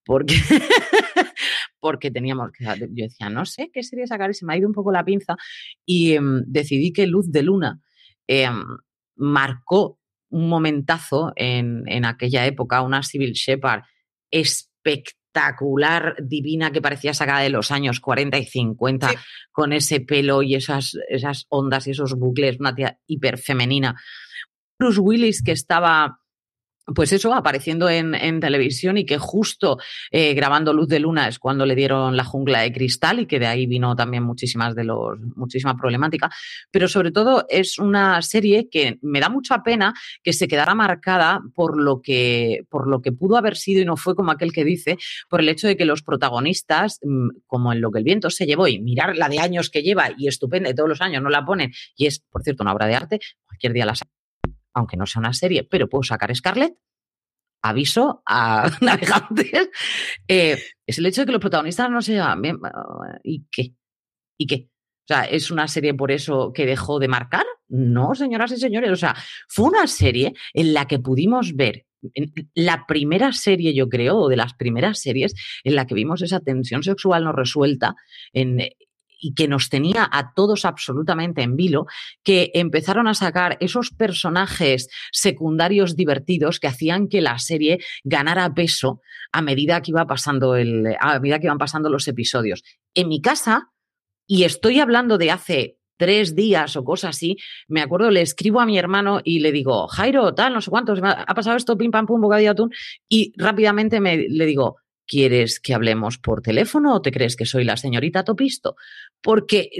[0.04, 0.34] porque,
[1.80, 2.64] porque teníamos que.
[2.64, 5.04] Yo decía, no sé qué sería sacar y se me ha ido un poco la
[5.04, 5.36] pinza
[5.84, 7.80] y em, decidí que Luz de Luna
[8.26, 8.64] em,
[9.16, 9.98] marcó
[10.30, 13.82] un momentazo en, en, aquella época, una Civil Shepard
[14.30, 19.10] espectacular, divina, que parecía sacada de los años 40 y 50,
[19.52, 24.00] con ese pelo y esas, esas ondas y esos bucles, una tía hiper femenina.
[24.78, 26.20] Bruce Willis, que estaba
[26.94, 29.78] pues eso, apareciendo en, televisión y que justo
[30.10, 33.38] eh, grabando Luz de Luna es cuando le dieron la jungla de cristal y que
[33.38, 36.30] de ahí vino también muchísimas de los, muchísima problemática.
[36.70, 41.40] Pero sobre todo es una serie que me da mucha pena que se quedara marcada
[41.54, 44.64] por lo que, por lo que pudo haber sido y no fue como aquel que
[44.64, 44.98] dice,
[45.28, 48.46] por el hecho de que los protagonistas, mm, como en lo que el viento se
[48.46, 51.30] llevó y mirar la de años que lleva y estupenda, y todos los años no
[51.30, 53.94] la ponen, y es, por cierto, una obra de arte, cualquier día la
[54.78, 56.74] aunque no sea una serie, pero puedo sacar Scarlett,
[57.62, 59.70] aviso a navegantes,
[60.26, 62.42] eh, es el hecho de que los protagonistas no se llevan.
[63.22, 63.74] ¿Y qué?
[64.38, 64.68] ¿Y qué?
[64.70, 67.44] O sea, ¿es una serie por eso que dejó de marcar?
[67.68, 68.90] No, señoras y señores.
[68.90, 69.16] O sea,
[69.48, 71.86] fue una serie en la que pudimos ver
[72.54, 76.40] la primera serie, yo creo, o de las primeras series en la que vimos esa
[76.40, 77.96] tensión sexual no resuelta
[78.32, 78.60] en,
[79.18, 81.86] y que nos tenía a todos absolutamente en vilo,
[82.22, 89.00] que empezaron a sacar esos personajes secundarios divertidos que hacían que la serie ganara peso
[89.32, 92.62] a medida que iba pasando el, a medida que iban pasando los episodios.
[92.94, 93.70] En mi casa,
[94.26, 98.66] y estoy hablando de hace tres días o cosas así, me acuerdo, le escribo a
[98.66, 102.06] mi hermano y le digo, Jairo, tal, no sé cuántos, ha pasado esto, pim, pam,
[102.06, 102.70] pum, bocadillo atún,
[103.08, 104.76] y rápidamente me, le digo,
[105.08, 108.76] ¿quieres que hablemos por teléfono o te crees que soy la señorita Topisto?
[109.20, 109.70] Porque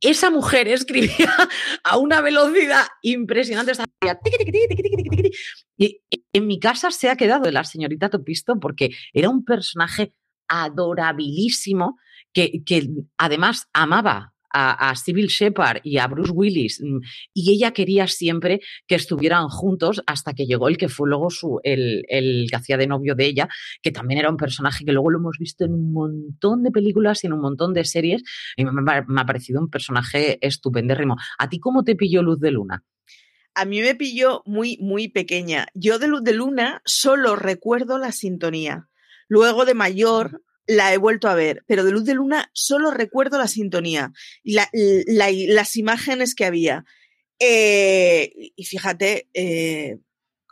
[0.00, 1.32] esa mujer escribía
[1.82, 3.72] a una velocidad impresionante.
[5.76, 10.12] Y en mi casa se ha quedado la señorita Topisto porque era un personaje
[10.46, 11.98] adorabilísimo
[12.32, 12.62] que
[13.16, 16.98] además amaba a, a Sybil Shepard y a Bruce Willis mm,
[17.34, 21.60] y ella quería siempre que estuvieran juntos hasta que llegó el que fue luego su,
[21.64, 23.48] el, el que hacía de novio de ella,
[23.82, 27.24] que también era un personaje que luego lo hemos visto en un montón de películas
[27.24, 28.22] y en un montón de series
[28.56, 31.16] y me, me ha parecido un personaje estupendérrimo.
[31.38, 32.84] ¿A ti cómo te pilló Luz de Luna?
[33.56, 35.66] A mí me pilló muy, muy pequeña.
[35.74, 38.88] Yo de Luz de Luna solo recuerdo la sintonía.
[39.28, 43.38] Luego de mayor la he vuelto a ver, pero de Luz de Luna solo recuerdo
[43.38, 46.84] la sintonía y la, la, las imágenes que había.
[47.38, 49.98] Eh, y fíjate, eh,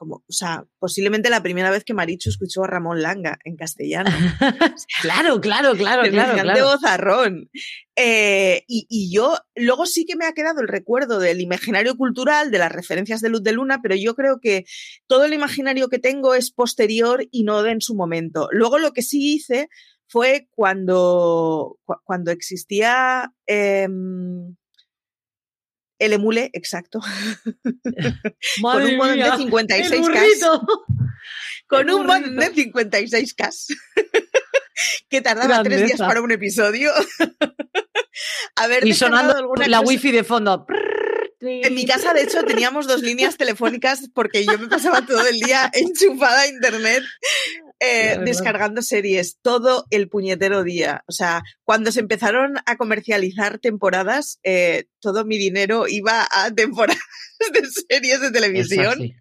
[0.02, 4.10] como, o sea, posiblemente la primera vez que Marichu escuchó a Ramón Langa en castellano.
[5.00, 6.42] claro, claro, claro, claro.
[6.42, 6.64] claro.
[6.64, 7.50] vozarrón.
[7.94, 12.50] Eh, y, y, yo, luego sí que me ha quedado el recuerdo del imaginario cultural,
[12.50, 14.64] de las referencias de Luz de Luna, pero yo creo que
[15.06, 18.48] todo el imaginario que tengo es posterior y no de en su momento.
[18.50, 19.68] Luego lo que sí hice
[20.12, 23.88] fue cuando, cuando existía eh,
[25.98, 27.00] el emule, exacto.
[28.60, 30.66] con un modem de 56K.
[31.66, 33.74] Con un modem de 56K.
[35.08, 35.76] que tardaba Grandeza.
[35.76, 36.90] tres días para un episodio.
[38.56, 39.88] A ver, y sonando alguna la cosa.
[39.88, 40.66] wifi de fondo.
[41.40, 45.40] En mi casa, de hecho, teníamos dos líneas telefónicas porque yo me pasaba todo el
[45.40, 47.02] día enchufada a internet
[47.84, 51.02] eh, descargando series todo el puñetero día.
[51.08, 57.02] O sea, cuando se empezaron a comercializar temporadas, eh, todo mi dinero iba a temporadas
[57.52, 59.12] de series de televisión.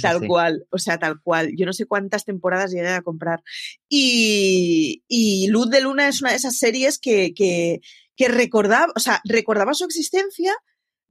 [0.00, 1.50] Tal cual, o sea, tal cual.
[1.54, 3.42] Yo no sé cuántas temporadas llegué a comprar.
[3.86, 7.80] Y, y Luz de Luna es una de esas series que, que,
[8.16, 10.54] que recordaba, o sea, recordaba su existencia,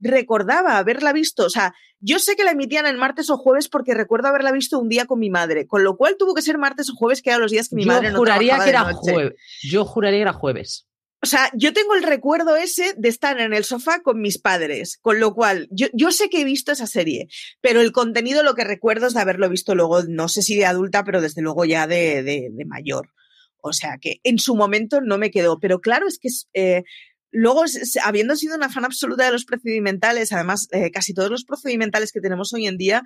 [0.00, 3.94] recordaba haberla visto, o sea, yo sé que la emitían el martes o jueves porque
[3.94, 6.88] recuerdo haberla visto un día con mi madre, con lo cual tuvo que ser martes
[6.90, 9.34] o jueves, que eran los días que mi yo madre no juraría que era jueves.
[9.62, 10.86] Yo juraría que era jueves.
[11.22, 14.96] O sea, yo tengo el recuerdo ese de estar en el sofá con mis padres,
[15.02, 17.28] con lo cual yo, yo sé que he visto esa serie,
[17.60, 20.64] pero el contenido lo que recuerdo es de haberlo visto luego, no sé si de
[20.64, 23.10] adulta, pero desde luego ya de, de, de mayor.
[23.62, 26.84] O sea que en su momento no me quedó, pero claro, es que eh,
[27.32, 27.62] Luego,
[28.02, 32.20] habiendo sido una fan absoluta de los procedimentales, además, eh, casi todos los procedimentales que
[32.20, 33.04] tenemos hoy en día,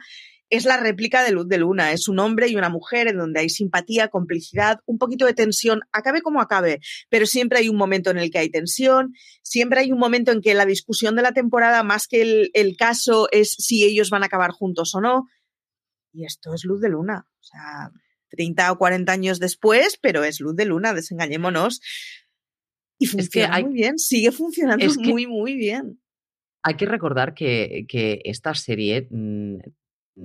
[0.48, 1.92] es la réplica de Luz de Luna.
[1.92, 5.80] Es un hombre y una mujer en donde hay simpatía, complicidad, un poquito de tensión,
[5.92, 9.92] acabe como acabe, pero siempre hay un momento en el que hay tensión, siempre hay
[9.92, 13.54] un momento en que la discusión de la temporada, más que el, el caso, es
[13.58, 15.28] si ellos van a acabar juntos o no.
[16.12, 17.26] Y esto es Luz de Luna.
[17.40, 17.90] O sea,
[18.30, 21.80] 30 o 40 años después, pero es Luz de Luna, desengañémonos.
[22.98, 26.00] Y funciona es que hay, muy bien, sigue funcionando es que muy, muy bien.
[26.62, 29.58] Hay que recordar que, que esta serie mmm,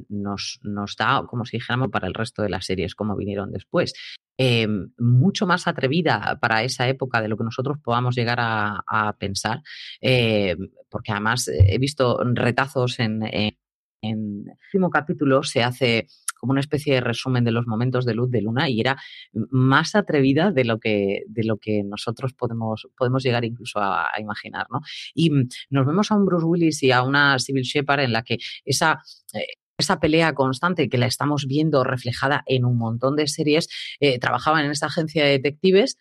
[0.09, 3.93] nos, nos, da, como si dijéramos, para el resto de las series como vinieron después.
[4.37, 9.13] Eh, mucho más atrevida para esa época de lo que nosotros podamos llegar a, a
[9.17, 9.61] pensar,
[9.99, 10.55] eh,
[10.89, 13.57] porque además he visto retazos en, en,
[14.01, 16.07] en el último capítulo, se hace
[16.39, 18.97] como una especie de resumen de los momentos de luz de luna y era
[19.33, 24.67] más atrevida de lo que, de lo que nosotros podemos, podemos llegar incluso a, imaginar.
[24.71, 24.79] ¿no?
[25.13, 25.29] Y
[25.69, 29.01] nos vemos a un Bruce Willis y a una Civil Shepard en la que esa...
[29.33, 29.45] Eh,
[29.79, 33.69] esa pelea constante que la estamos viendo reflejada en un montón de series,
[34.01, 35.95] eh, trabajaban en esta agencia de detectives,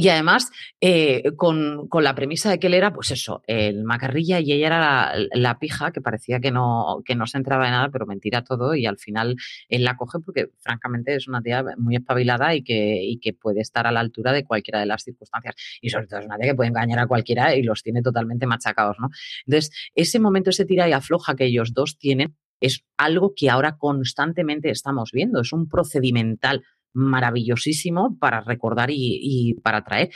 [0.00, 4.38] y además, eh, con, con, la premisa de que él era, pues eso, el macarrilla
[4.38, 7.72] y ella era la, la, pija que parecía que no, que no se entraba de
[7.72, 8.76] nada, pero mentira todo.
[8.76, 9.34] Y al final
[9.68, 13.60] él la coge porque, francamente, es una tía muy espabilada y que, y que puede
[13.60, 15.56] estar a la altura de cualquiera de las circunstancias.
[15.80, 18.46] Y sobre todo es una tía que puede engañar a cualquiera y los tiene totalmente
[18.46, 19.08] machacados, ¿no?
[19.46, 23.76] Entonces, ese momento, ese tira y afloja que ellos dos tienen, es algo que ahora
[23.78, 25.40] constantemente estamos viendo.
[25.40, 26.62] Es un procedimental
[26.94, 30.10] maravillosísimo para recordar y, para traer.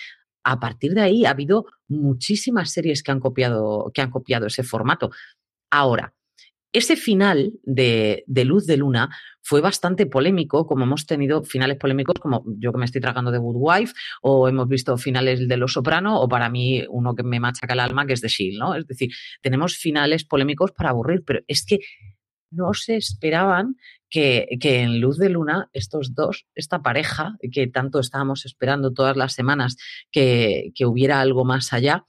[0.44, 4.64] A partir de ahí ha habido muchísimas series que han copiado, que han copiado ese
[4.64, 5.10] formato.
[5.70, 6.14] Ahora,
[6.72, 9.10] ese final de, Luz de Luna
[9.42, 13.38] fue bastante polémico, como hemos tenido finales polémicos, como yo que me estoy tragando de
[13.38, 17.40] Good Wife, o hemos visto finales de Los Soprano, o para mí uno que me
[17.40, 18.74] machaca el alma, que es de Shield, ¿no?
[18.74, 19.10] Es decir,
[19.42, 21.80] tenemos finales polémicos para aburrir, pero es que
[22.52, 23.76] no se esperaban
[24.08, 29.32] que, en Luz de Luna estos dos, esta pareja, que tanto estábamos esperando todas las
[29.32, 29.76] semanas
[30.10, 32.04] que, hubiera algo más allá,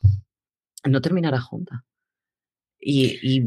[0.85, 1.85] no terminara junta.
[2.79, 3.41] y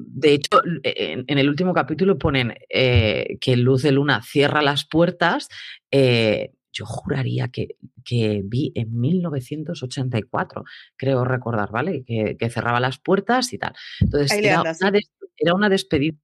[0.00, 5.48] de hecho, en, el último capítulo ponen eh, que Luz de Luna cierra las puertas.
[5.90, 7.76] Eh, yo juraría que,
[8.44, 10.64] vi en 1984,
[10.96, 12.04] creo recordar, ¿vale?
[12.04, 13.74] Que, cerraba las puertas y tal.
[14.00, 16.16] Entonces, era, una despedida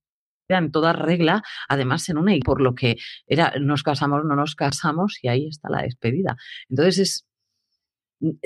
[0.49, 4.55] en toda regla, además en una y por lo que era nos casamos, no nos
[4.55, 6.37] casamos y ahí está la despedida.
[6.69, 7.27] Entonces es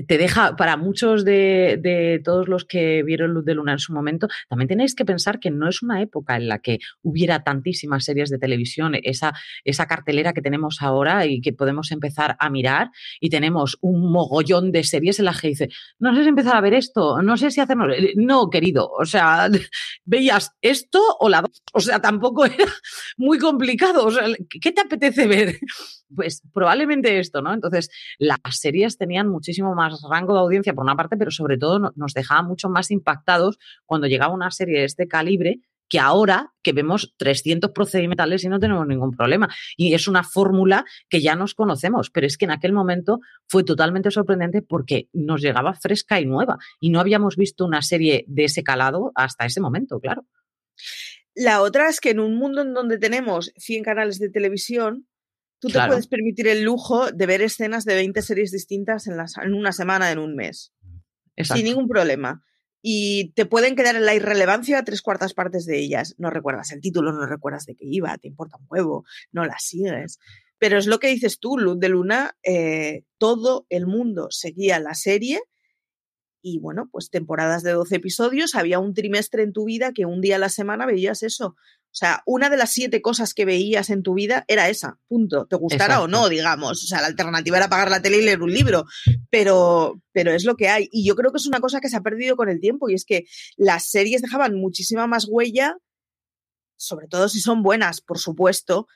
[0.06, 4.28] te deja, para muchos de, todos los que vieron Luz de Luna en su momento,
[4.48, 8.30] también tenéis que pensar que no es una época en la que hubiera tantísimas series
[8.30, 9.32] de televisión, esa,
[9.64, 14.72] esa cartelera que tenemos ahora y que podemos empezar a mirar y tenemos un mogollón
[14.72, 17.50] de series en las que dice, no sé si empezar a ver esto, no sé
[17.50, 17.86] si hacerlo.
[18.16, 19.48] No, querido, o sea,
[20.04, 22.66] veías esto o la o sea, tampoco era
[23.16, 24.26] muy complicado, o sea,
[24.60, 25.58] ¿qué te apetece ver?
[26.14, 27.52] Pues probablemente esto, ¿no?
[27.52, 31.92] Entonces, las series tenían muchísimo más rango de audiencia por una parte, pero sobre todo
[31.94, 36.72] nos dejaba mucho más impactados cuando llegaba una serie de este calibre que ahora que
[36.72, 39.48] vemos 300 procedimentales y no tenemos ningún problema.
[39.76, 43.64] Y es una fórmula que ya nos conocemos, pero es que en aquel momento fue
[43.64, 48.44] totalmente sorprendente porque nos llegaba fresca y nueva y no habíamos visto una serie de
[48.44, 50.26] ese calado hasta ese momento, claro.
[51.34, 55.06] La otra es que en un mundo en donde tenemos 100 canales de televisión,
[55.60, 59.54] Tú te puedes permitir el lujo de ver escenas de 20 series distintas en, en
[59.54, 60.72] una semana, en un mes.
[61.36, 62.42] Sin ningún problema.
[62.80, 66.14] Y te pueden quedar en la irrelevancia tres cuartas partes de ellas.
[66.18, 69.56] No recuerdas el título, no recuerdas de qué iba, te importa un huevo, no la
[69.58, 70.18] sigues.
[70.58, 74.94] Pero es lo que dices tú, Luz de Luna, eh, todo el mundo seguía la
[74.94, 75.40] serie
[76.40, 80.20] y bueno, pues temporadas de 12 episodios, había un trimestre en tu vida que un
[80.20, 81.56] día a la semana veías eso.
[81.98, 85.48] O sea, una de las siete cosas que veías en tu vida era esa, punto.
[85.48, 86.84] Te gustara o no, digamos.
[86.84, 88.84] O sea, la alternativa era pagar la tele y leer un libro,
[89.30, 90.88] pero, pero es lo que hay.
[90.92, 92.94] Y yo creo que es una cosa que se ha perdido con el tiempo y
[92.94, 93.24] es que
[93.56, 95.76] las series dejaban muchísima más huella,
[96.76, 98.86] sobre todo si son buenas, por supuesto,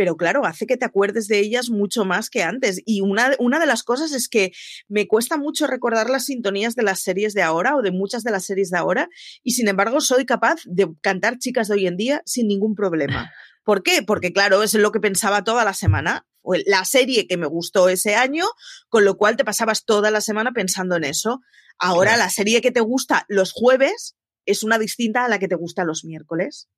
[0.00, 2.80] pero claro, hace que te acuerdes de ellas mucho más que antes.
[2.86, 4.50] Y una, una de las cosas es que
[4.88, 8.30] me cuesta mucho recordar las sintonías de las series de ahora o de muchas de
[8.30, 9.10] las series de ahora,
[9.42, 13.30] y sin embargo soy capaz de cantar chicas de hoy en día sin ningún problema.
[13.62, 14.02] ¿Por qué?
[14.02, 16.26] Porque claro, es lo que pensaba toda la semana.
[16.64, 18.46] La serie que me gustó ese año,
[18.88, 21.42] con lo cual te pasabas toda la semana pensando en eso.
[21.78, 25.56] Ahora la serie que te gusta los jueves es una distinta a la que te
[25.56, 26.70] gusta los miércoles.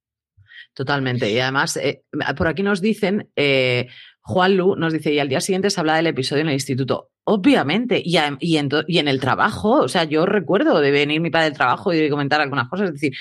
[0.75, 1.31] Totalmente.
[1.31, 2.03] Y además, eh,
[2.37, 3.89] por aquí nos dicen, eh,
[4.23, 7.11] Juan Lu nos dice, y al día siguiente se habla del episodio en el instituto.
[7.25, 11.57] Obviamente, y, y, en, el trabajo, o sea, yo recuerdo de venir mi padre del
[11.57, 13.13] trabajo y de comentar algunas cosas, es decir,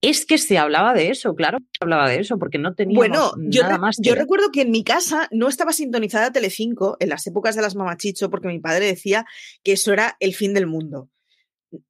[0.00, 3.32] es que se hablaba de eso, claro se hablaba de eso, porque no teníamos bueno,
[3.48, 3.96] yo nada más.
[4.00, 7.74] Yo recuerdo que en mi casa no estaba sintonizada Telecinco en las épocas de las
[7.74, 9.26] mamachicho, porque mi padre decía
[9.64, 11.10] que eso era el fin del mundo.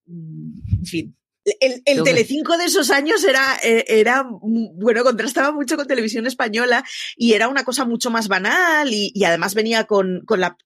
[0.07, 1.17] En fin,
[1.61, 6.85] el, el Telecinco de esos años era, eh, era, bueno, contrastaba mucho con televisión española
[7.17, 10.57] y era una cosa mucho más banal y, y además venía con, con, la,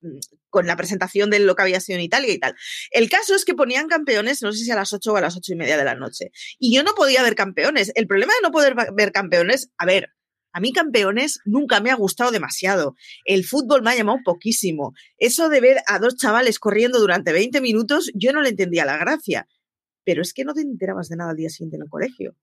[0.48, 2.56] con la presentación de lo que había sido en Italia y tal.
[2.90, 5.36] El caso es que ponían campeones, no sé si a las ocho o a las
[5.36, 6.30] ocho y media de la noche.
[6.58, 7.92] Y yo no podía ver campeones.
[7.94, 10.08] El problema de no poder ver campeones, a ver,
[10.52, 12.96] a mí campeones nunca me ha gustado demasiado.
[13.24, 14.94] El fútbol me ha llamado poquísimo.
[15.18, 18.96] Eso de ver a dos chavales corriendo durante 20 minutos, yo no le entendía la
[18.96, 19.46] gracia
[20.04, 22.36] pero es que no te enterabas de nada al día siguiente en el colegio.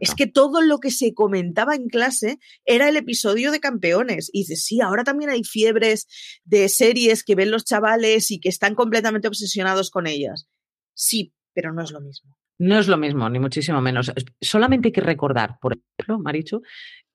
[0.00, 4.30] Es que todo lo que se comentaba en clase era el episodio de campeones.
[4.32, 6.06] Y dices, sí, ahora también hay fiebres
[6.44, 10.48] de series que ven los chavales y que están completamente obsesionados con ellas.
[10.94, 12.36] Sí, pero no es lo mismo.
[12.58, 14.12] No es lo mismo, ni muchísimo menos.
[14.40, 16.62] Solamente hay que recordar, por ejemplo, Marichu,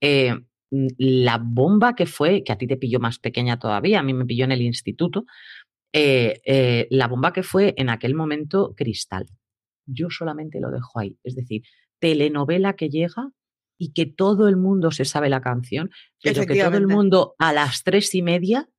[0.02, 0.36] eh,
[0.70, 4.26] la bomba que fue, que a ti te pilló más pequeña todavía, a mí me
[4.26, 5.26] pilló en el instituto,
[5.94, 9.28] eh, eh, la bomba que fue en aquel momento Cristal
[9.88, 11.18] yo solamente lo dejo ahí.
[11.24, 11.64] Es decir,
[12.00, 13.32] telenovela que llega
[13.78, 15.90] y que todo el mundo se sabe la canción,
[16.22, 18.70] pero que todo el mundo a las tres y media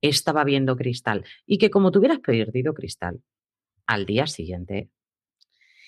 [0.00, 1.24] estaba viendo Cristal.
[1.46, 3.22] Y que como tuvieras perdido Cristal,
[3.86, 4.90] al día siguiente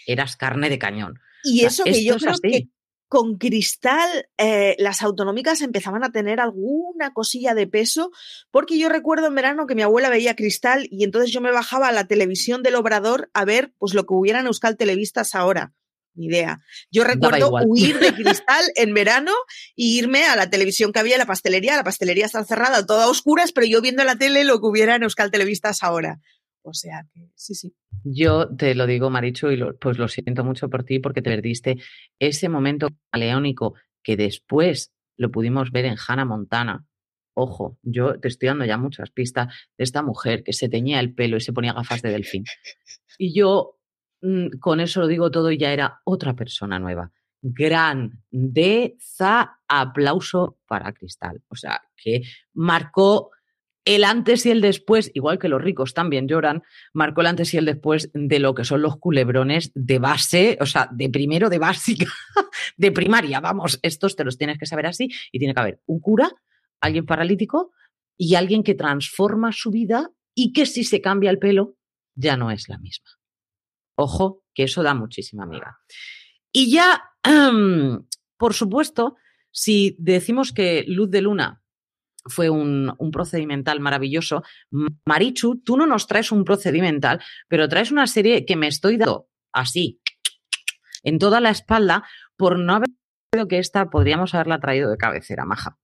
[0.07, 1.19] eras carne de cañón.
[1.43, 2.69] Y eso que yo creo que
[3.09, 8.11] con Cristal eh, las autonómicas empezaban a tener alguna cosilla de peso,
[8.51, 11.89] porque yo recuerdo en verano que mi abuela veía Cristal y entonces yo me bajaba
[11.89, 15.73] a la televisión del Obrador a ver pues lo que hubiera en Euskal Televistas ahora.
[16.15, 16.61] ni idea.
[16.91, 19.33] Yo recuerdo huir de cristal en verano
[19.75, 21.77] y irme a la televisión que había en la pastelería.
[21.77, 24.95] La pastelería está cerrada, toda a oscuras, pero yo viendo la tele lo que hubiera
[24.95, 26.21] en Euskal Televistas ahora.
[26.67, 27.77] O sea que sí, sí.
[28.03, 31.77] Yo te lo digo, Marichu, y pues lo siento mucho por ti porque te perdiste
[32.19, 36.85] ese momento leónico que después lo pudimos ver en Hannah Montana.
[37.35, 41.15] Ojo, yo te estoy dando ya muchas pistas de esta mujer que se teñía el
[41.15, 42.45] pelo y se ponía gafas de delfín.
[43.17, 43.79] Y yo
[44.23, 47.13] mm, con eso lo digo todo y ya era otra persona nueva.
[47.43, 48.81] Grandeza,
[49.69, 51.43] aplauso para Cristal.
[51.49, 52.23] O sea, que
[52.55, 53.31] marcó
[53.87, 57.57] el antes y el después, igual que los ricos también lloran, marcó el antes y
[57.57, 61.59] el después de lo que son los culebrones de base, o sea, de primero de
[61.59, 62.07] básica,
[62.77, 66.01] de primaria, vamos, estos te los tienes que saber así y tiene que haber un
[66.01, 66.31] cura,
[66.81, 67.71] alguien paralítico
[68.19, 71.77] y alguien que transforma su vida y que si se cambia el pelo
[72.17, 73.11] ya no es la misma.
[73.95, 75.79] Ojo, que eso da muchísima amiga.
[76.53, 77.05] Y ya,
[78.37, 79.15] por supuesto,
[79.53, 81.63] si decimos que Luz de Luna
[82.29, 84.43] fue un, procedimental maravilloso.
[85.05, 89.29] Marichu, tú no nos traes un procedimental, pero traes una serie que me estoy dando
[89.53, 90.01] así,
[91.03, 92.05] en toda la espalda,
[92.37, 92.89] por no haber
[93.49, 95.79] que esta podríamos haberla traído de cabecera, maja.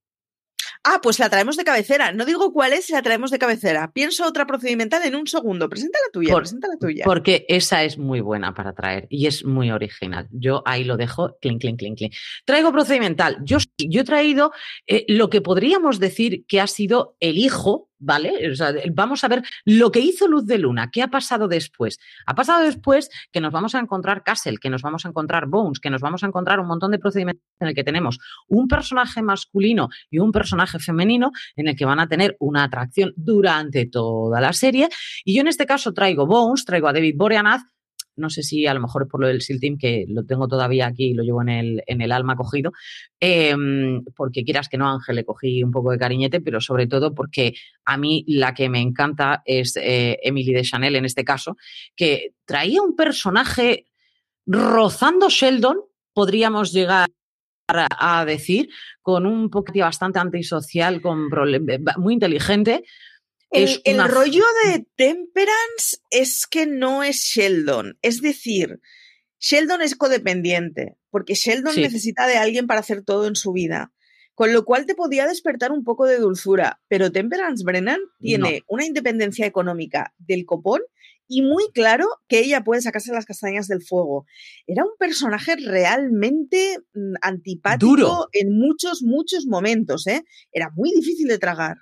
[0.84, 2.10] Ah, pues la traemos de cabecera.
[2.12, 3.92] No digo cuál es, la traemos de cabecera.
[3.92, 5.68] Pienso otra procedimental en un segundo.
[5.68, 7.04] Presenta la tuya, presenta la tuya.
[7.04, 10.28] Porque esa es muy buena para traer y es muy original.
[10.32, 12.14] Yo ahí lo dejo, clink, clink, clink, clink.
[12.44, 13.38] Traigo procedimental.
[13.44, 14.52] Yo, yo he traído
[14.88, 18.52] eh, lo que podríamos decir que ha sido el hijo ¿vale?
[18.92, 21.98] vamos a ver lo que hizo Luz de Luna, qué ha pasado después.
[22.26, 25.80] Ha pasado después que nos vamos a encontrar Castle, que nos vamos a encontrar Bones,
[25.80, 29.22] que nos vamos a encontrar un montón de procedimientos en el que tenemos un personaje
[29.22, 34.40] masculino y un personaje femenino en el que van a tener una atracción durante toda
[34.40, 34.88] la serie.
[35.24, 37.62] Y yo en este caso traigo Bones, traigo a David Boreanaz,
[38.16, 40.86] no sé si a lo mejor por lo del SEAL Team, que lo tengo todavía
[40.86, 42.72] aquí y lo llevo en el, en el alma cogido,
[43.20, 47.14] em, porque quieras que no, Ángel, le cogí un poco de cariñete, pero sobre todo
[47.14, 47.54] porque
[47.84, 51.56] a mí la que me encanta es eh, Emily de Chanel en este caso,
[51.96, 53.86] que traía un personaje
[54.46, 55.78] rozando Sheldon,
[56.12, 57.08] podríamos llegar
[57.68, 58.68] a decir,
[59.00, 61.28] con un poquito bastante antisocial, con
[61.96, 62.84] muy inteligente,
[63.52, 67.98] el, rollo de Temperance es que no es Sheldon.
[68.02, 68.80] Es decir,
[69.40, 73.92] Sheldon es codependiente, porque Sheldon necesita de alguien para hacer todo en su vida.
[74.34, 76.80] Con lo cual te podía despertar un poco de dulzura.
[76.88, 80.80] Pero Temperance Brennan tiene una independencia económica del copón
[81.28, 84.26] y muy claro que ella puede sacarse las castañas del fuego.
[84.66, 90.06] Era un personaje realmente mm, antipático en muchos, muchos momentos.
[90.06, 90.24] ¿eh?
[90.50, 91.76] Era muy difícil de tragar.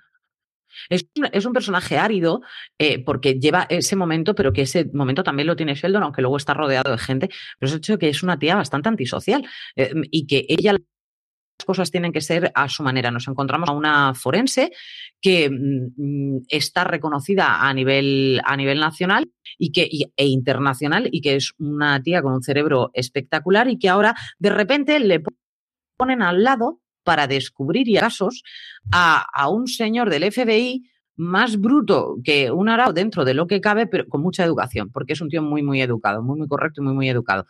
[0.89, 2.41] Es un, personaje árido
[2.77, 6.37] eh, porque lleva ese momento, pero que ese momento también lo tiene Sheldon, aunque luego
[6.37, 9.45] está rodeado de gente, pero es hecho que es una tía bastante antisocial
[9.75, 10.81] eh, y que ella las
[11.65, 13.11] cosas tienen que ser a su manera.
[13.11, 14.71] Nos encontramos a una forense
[15.21, 21.35] que mm, está reconocida a nivel, a nivel nacional y que, e internacional y que
[21.35, 25.21] es una tía con un cerebro espectacular y que ahora de repente le
[25.97, 28.43] ponen al lado para descubrir casos
[28.91, 30.83] a, a un señor del FBI
[31.15, 35.13] más bruto que un arao dentro de lo que cabe, pero con mucha educación, porque
[35.13, 37.45] es un tío muy, muy educado, muy, muy correcto y muy, muy educado.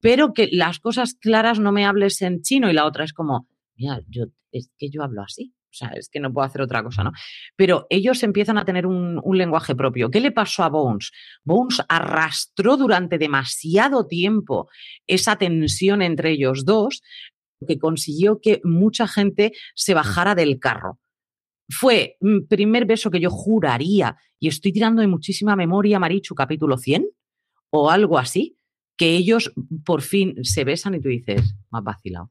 [0.00, 3.48] Pero que las cosas claras no me hables en chino y la otra es como,
[3.74, 5.52] mira, yo, es que yo hablo así.
[5.68, 7.12] O sea, es que no puedo hacer otra cosa, ¿no?
[7.54, 10.10] Pero ellos empiezan a tener un, un, lenguaje propio.
[10.10, 11.10] ¿Qué le pasó a Bones?
[11.44, 14.70] Bones arrastró durante demasiado tiempo
[15.06, 17.02] esa tensión entre ellos dos,
[17.66, 20.98] que consiguió que mucha gente se bajara del carro.
[21.68, 22.16] Fue
[22.48, 27.08] primer beso que yo juraría, y estoy tirando de muchísima memoria, Marichu, capítulo 100
[27.70, 28.58] o algo así,
[28.96, 29.52] que ellos
[29.84, 32.30] por fin se besan y tú dices, más vacilado.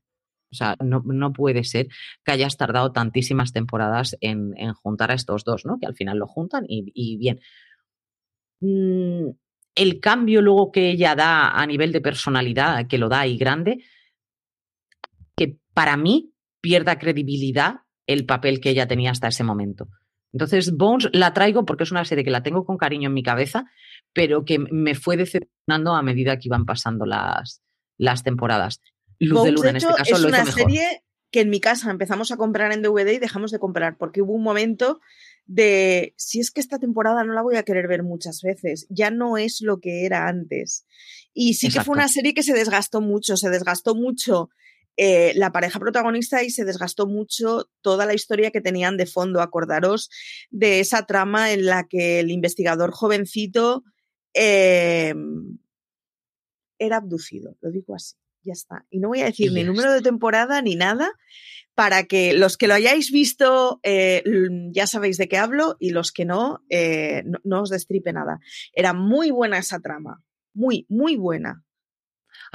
[0.52, 1.88] O sea, no, puede ser
[2.24, 5.78] que hayas tardado tantísimas temporadas en, juntar a estos dos, ¿no?
[5.80, 7.42] Que al final lo juntan y, bien.
[8.62, 9.32] Mm,
[9.76, 13.84] el cambio luego que ella da a nivel de personalidad, que lo da y grande,
[15.76, 19.90] para mí pierda credibilidad el papel que ella tenía hasta ese momento.
[20.34, 23.24] Entonces, Bones la traigo porque es una serie que la tengo con cariño en mi
[23.24, 23.66] cabeza,
[24.14, 27.62] pero que me fue decepcionando a medida que iban pasando las,
[27.98, 28.82] las temporadas.
[29.20, 32.38] Luz de Luna, en este caso, es una serie que en mi casa empezamos a
[32.38, 35.00] comprar en DVD y dejamos de comprar porque hubo un momento
[35.46, 39.12] de si es que esta temporada no la voy a querer ver muchas veces, ya
[39.12, 40.86] no es lo que era antes.
[41.34, 44.50] Y sí que fue una serie que se desgastó mucho, se desgastó mucho
[44.98, 49.42] eh, la pareja protagonista y se desgastó mucho toda la historia que tenían de fondo.
[49.42, 50.10] Acordaros
[50.50, 53.84] de esa trama en la que el investigador jovencito
[54.34, 55.58] em,
[56.80, 58.86] era abducido, lo digo así, ya está.
[58.90, 61.12] Y no voy a decir ni número de temporada ni nada,
[61.74, 64.24] para que los que lo hayáis visto eh,
[64.72, 68.40] ya sabéis de qué hablo y los que no, eh, no, no, os destripe nada.
[68.74, 70.24] Era muy buena esa trama,
[70.54, 71.65] muy, muy buena.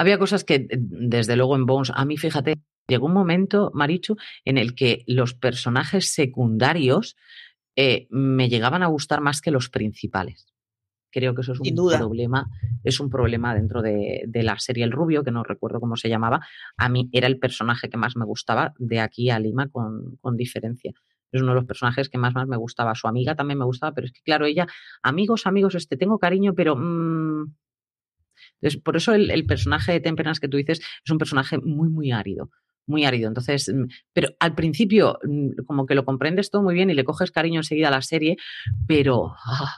[0.00, 2.54] Había cosas que, desde luego, en Bones, a mí, fíjate,
[2.88, 7.16] llegó un momento, Marichu, en el que los personajes secundarios
[7.76, 10.54] eh, me llegaban a gustar más que los principales.
[11.12, 12.48] Creo que eso es un problema,
[12.82, 16.40] es un problema dentro de, la serie El Rubio, que no recuerdo cómo se llamaba.
[16.78, 20.94] A mí era el personaje que más me gustaba de aquí a Lima con, diferencia.
[21.30, 22.94] Es uno de los personajes que más, más me gustaba.
[22.94, 24.66] Su amiga también me gustaba, pero es que, claro, ella,
[25.02, 26.74] amigos, amigos, este, tengo cariño, pero
[28.62, 32.12] mm, por eso el, personaje de Temperance que tú dices es un personaje muy, muy
[32.12, 32.50] árido
[32.86, 33.28] muy árido.
[33.28, 37.04] Entonces, mm, pero al principio mm, como que lo comprendes todo muy bien y le
[37.04, 38.36] coges cariño enseguida a la serie,
[38.86, 39.76] pero ah,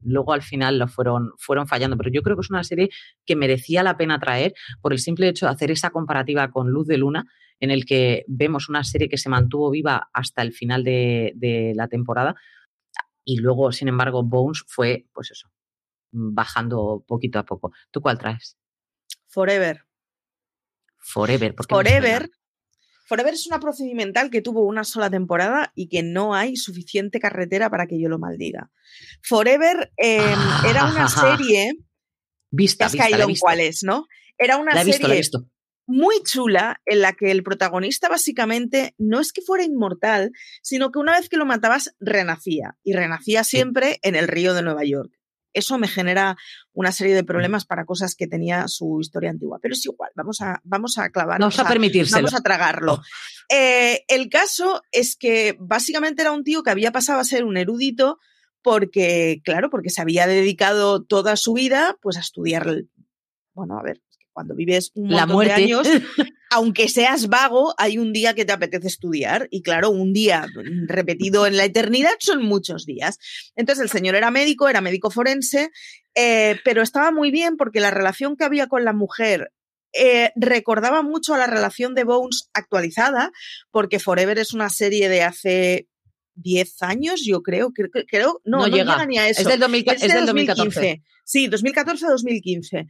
[0.00, 1.96] luego al final lo fueron, fueron fallando.
[1.96, 2.90] Pero yo creo que es una serie
[3.26, 6.86] que merecía la pena traer por el simple hecho de hacer esa comparativa con Luz
[6.86, 7.26] de Luna,
[7.60, 11.72] en el que vemos una serie que se mantuvo viva hasta el final de, de
[11.76, 12.34] la temporada.
[13.24, 15.48] Y luego, sin embargo, Bones fue, pues eso,
[16.12, 17.72] bajando poquito a poco.
[17.90, 18.56] ¿Tú cuál traes?
[19.26, 19.84] Forever.
[20.98, 21.54] Forever.
[21.68, 22.30] Forever.
[23.06, 27.68] Forever es una procedimental que tuvo una sola temporada y que no hay suficiente carretera
[27.68, 28.70] para que yo lo maldiga.
[29.22, 31.74] Forever em, era una serie.
[32.50, 34.06] Vista, has caído en cuáles, ¿no?
[34.38, 35.22] Era una serie
[35.86, 40.32] muy chula en la que el protagonista básicamente no es que fuera inmortal,
[40.62, 44.62] sino que una vez que lo matabas renacía y renacía siempre en el río de
[44.62, 45.12] Nueva York
[45.52, 46.36] eso me genera
[46.72, 49.58] una serie de problemas para cosas que tenía su historia antigua.
[49.60, 51.56] Pero es igual, vamos a, vamos a clavarnos.
[51.56, 52.16] Vamos a, permitirse.
[52.16, 52.94] Vamos a tragarlo.
[52.94, 53.02] Oh.
[53.48, 57.56] Eh, el caso es que básicamente era un tío que había pasado a ser un
[57.56, 58.18] erudito
[58.62, 62.84] porque, claro, porque se había dedicado toda su vida pues a estudiar,
[63.54, 64.00] bueno, a ver,
[64.32, 65.88] cuando vives un montón de años,
[66.50, 69.48] aunque seas vago, hay un día que te apetece estudiar.
[69.50, 70.46] Y claro, un día
[70.86, 73.18] repetido en la eternidad son muchos días.
[73.56, 75.70] Entonces el señor era médico, era médico forense,
[76.14, 79.52] eh, pero estaba muy bien porque la relación que había con la mujer
[79.94, 83.30] eh, recordaba mucho a la relación de Bones actualizada,
[83.70, 85.88] porque Forever es una serie de hace
[86.36, 89.04] 10 años, yo creo, creo, creo no, no, llega.
[89.06, 89.42] ni a eso.
[89.42, 91.02] Es del, 2014.
[91.24, 92.88] Sí, 2014-2015.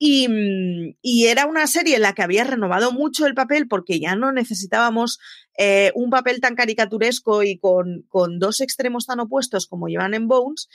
[0.00, 4.16] Mm, y, era una serie en la que había renovado mucho el papel porque ya
[4.16, 5.18] no necesitábamos
[5.56, 8.04] eh, un papel tan caricaturesco y con,
[8.38, 10.68] dos extremos tan opuestos como llevan en Bones,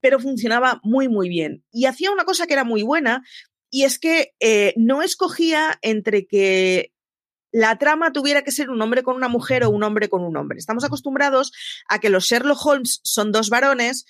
[0.00, 1.64] pero funcionaba muy, muy bien.
[1.72, 3.24] Y hacía una cosa que era muy buena,
[3.70, 6.92] y es que eh, no escogía entre que
[7.50, 10.36] la trama tuviera que ser un hombre con una mujer o un hombre con un
[10.36, 10.58] hombre.
[10.58, 11.52] Estamos acostumbrados
[11.88, 14.04] a que los Sherlock Holmes son dos varones,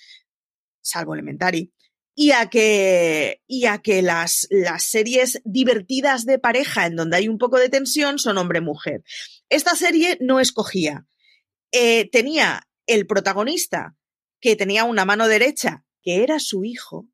[0.81, 1.73] salvo Elementary,
[2.21, 7.29] y a que, y a que las, las series divertidas de pareja en donde hay
[7.29, 9.05] un poco de tensión son hombre-mujer.
[9.47, 11.07] Esta serie no escogía.
[11.71, 13.95] Eh, tenía el protagonista
[14.41, 17.07] que tenía una mano derecha, que era su hijo,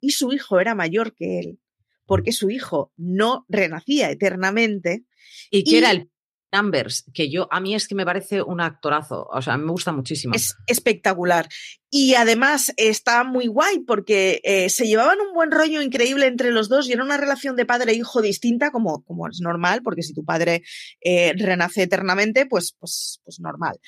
[0.00, 1.60] y su hijo era mayor que él,
[2.04, 5.04] porque su hijo no renacía eternamente.
[5.52, 6.10] Y que era el
[6.52, 9.92] Numbers, que yo, a mí es que me parece un actorazo, o sea, me gusta
[9.92, 10.34] muchísimo.
[10.34, 11.48] Es espectacular.
[11.90, 16.68] Y además está muy guay porque eh, se llevaban un buen rollo increíble entre los
[16.68, 20.02] dos y era una relación de padre e hijo distinta, como, como es normal, porque
[20.02, 20.62] si tu padre
[21.00, 23.78] eh, renace eternamente, pues, pues, pues normal.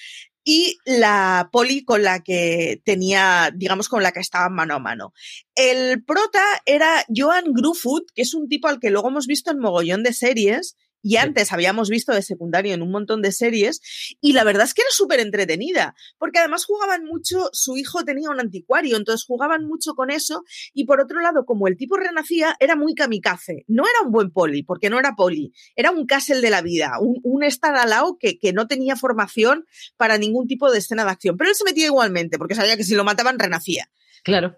[0.43, 5.13] Y la poli con la que tenía, digamos, con la que estaban mano a mano.
[5.55, 9.59] El prota era Joan Grufoot, que es un tipo al que luego hemos visto en
[9.59, 13.81] mogollón de series y antes habíamos visto de secundario en un montón de series
[14.21, 18.31] y la verdad es que era súper entretenida, porque además jugaban mucho, su hijo tenía
[18.31, 22.57] un anticuario, entonces jugaban mucho con eso y por otro lado, como el tipo renacía,
[22.61, 26.41] era muy kamikaze, no era un buen poli, porque no era poli, era un castle
[26.41, 30.79] de la vida, un, un estadalao que, que no tenía formación para ningún tipo de
[30.79, 33.91] escena de acción, pero él se metía igualmente, porque sabía que si lo mataban renacía.
[34.23, 34.57] Claro.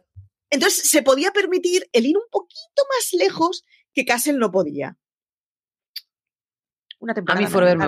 [0.51, 3.65] Entonces se podía permitir el ir un poquito más lejos
[3.95, 4.99] que Castle no podía.
[7.27, 7.87] A mí Forever me,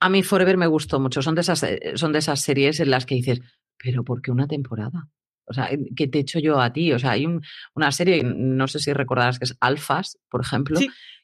[0.00, 1.22] a mí Forever me gustó mucho.
[1.22, 3.40] Son de, esas, eh, son de esas series en las que dices,
[3.76, 5.08] pero ¿por qué una temporada?
[5.44, 6.92] O sea, ¿qué te he hecho yo a ti?
[6.92, 7.26] O sea, hay
[7.74, 10.78] una serie, no sé si recordarás que es Alphas, por ejemplo,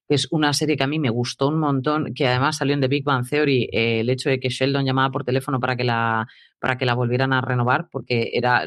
[0.08, 2.80] que es una serie que a mí me gustó un montón, que además salió en
[2.80, 5.84] The Big Bang Theory, eh, el hecho de que Sheldon llamaba por teléfono para que
[5.84, 6.26] la
[6.58, 8.66] para que la volvieran a renovar, porque era,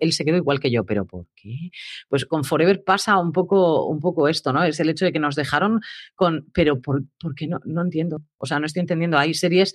[0.00, 1.70] él se quedó igual que yo, pero ¿por qué?
[2.08, 4.64] Pues con Forever pasa un poco, un poco esto, ¿no?
[4.64, 5.80] Es el hecho de que nos dejaron
[6.14, 7.04] con, pero ¿por,
[7.36, 7.60] qué no?
[7.64, 8.22] No entiendo.
[8.38, 9.18] O sea, no estoy entendiendo.
[9.18, 9.74] Hay series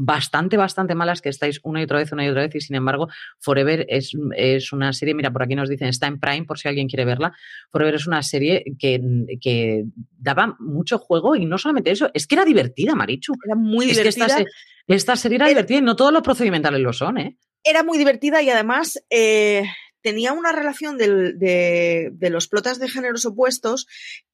[0.00, 2.76] bastante, bastante malas que estáis una y otra vez, una y otra vez, y sin
[2.76, 3.08] embargo,
[3.40, 6.68] Forever es, es una serie, mira, por aquí nos dicen, está en Prime por si
[6.68, 7.32] alguien quiere verla.
[7.72, 9.02] Forever es una serie que,
[9.40, 9.84] que
[10.16, 13.34] daba mucho juego y no solamente eso, es que era divertida, Marichu.
[13.44, 14.26] Era muy divertida.
[14.26, 14.44] esta,
[14.86, 17.36] esta, serie era, divertida y no todos los procedimentales lo son, ¿eh?
[17.64, 19.64] Era muy divertida y además eh,
[20.00, 21.32] tenía una relación de,
[22.12, 23.88] de, los plotas de géneros opuestos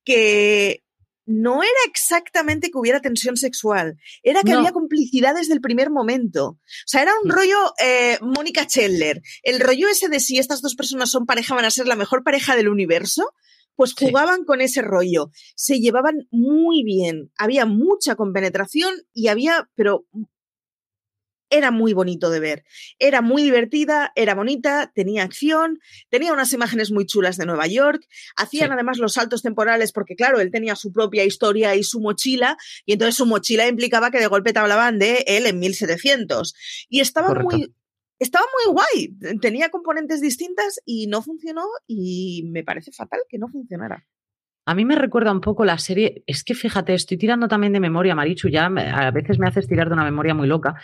[0.05, 0.83] que
[1.27, 6.47] no era exactamente que hubiera tensión sexual, era que había complicidad desde el primer momento.
[6.47, 7.33] O sea, era un mm.
[7.33, 11.64] rollo eh, Mónica Chandler, el rollo ese de si estas dos personas son pareja van
[11.64, 13.33] a ser la mejor pareja del universo,
[13.77, 20.07] pues jugaban con ese rollo, se llevaban muy bien, había mucha compenetración y había, pero
[21.55, 22.64] era muy bonito de ver.
[22.98, 25.78] Era muy divertida, era bonita, tenía acción,
[26.11, 28.05] tenía unas imágenes muy chulas de Nueva York,
[28.36, 32.57] hacían además los saltos temporales porque claro, él tenía su propia historia y su mochila
[32.84, 36.55] y entonces su mochila implicaba que de golpe te hablaban de él en 1700
[36.88, 37.72] y estaba muy
[38.18, 43.48] estaba muy guay, tenía componentes distintas y no funcionó y me parece fatal que no
[43.48, 44.07] funcionara.
[44.67, 47.81] A mí me recuerda un poco la serie, es que fíjate, estoy tirando también de
[47.81, 50.75] memoria, Marichu, ya a veces me haces tirar de una memoria muy loca,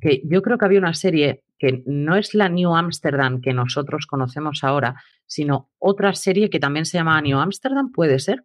[0.00, 4.06] que yo creo que había una serie que no es la New Amsterdam que nosotros
[4.06, 8.44] conocemos ahora, sino otra serie que también se llama New Amsterdam, puede ser.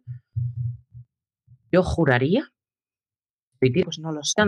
[1.72, 2.52] Yo juraría.
[3.58, 4.44] Pues no lo sé.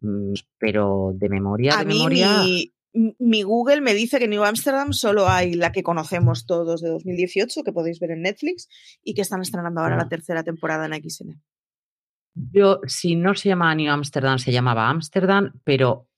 [0.00, 2.72] Mm, pero de memoria, de memoria mi
[3.44, 7.62] Google me dice que en New Amsterdam solo hay la que conocemos todos de 2018,
[7.62, 8.68] que podéis ver en Netflix,
[9.02, 11.40] y que están estrenando ahora la tercera temporada en XN.
[12.34, 16.08] Yo, si no se llamaba New Amsterdam, se llamaba Amsterdam, pero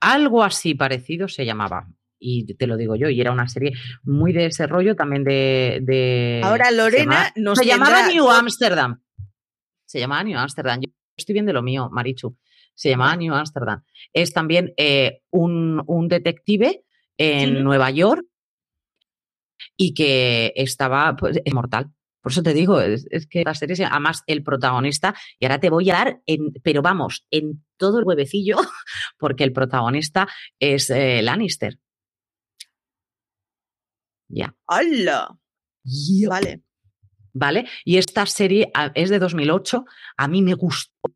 [0.00, 1.88] algo así parecido se llamaba.
[2.18, 3.72] Y te lo digo yo, y era una serie
[4.02, 6.40] muy de ese rollo también de.
[6.44, 9.02] ahora Lorena se Se llamaba New Amsterdam.
[9.86, 10.80] Se llamaba New Amsterdam.
[10.82, 12.36] Yo estoy viendo lo mío, Marichu
[12.80, 13.84] se llama New Amsterdam.
[14.14, 16.82] Es también eh, un, detective
[17.18, 18.24] en Nueva York
[19.76, 21.90] y que estaba pues, mortal.
[22.22, 25.90] Por eso te digo, es, que la serie, además el protagonista, y ahora te voy
[25.90, 28.56] a dar, en, pero vamos, en todo el huevecillo,
[29.18, 30.26] porque el protagonista
[30.58, 31.78] es eh, Lannister.
[34.28, 34.56] Ya.
[34.66, 35.36] ¡Hala!
[36.30, 36.62] Vale.
[37.34, 37.68] ¿Vale?
[37.84, 39.84] Y esta serie ah, es de 2008.
[40.16, 41.14] A mí me gustó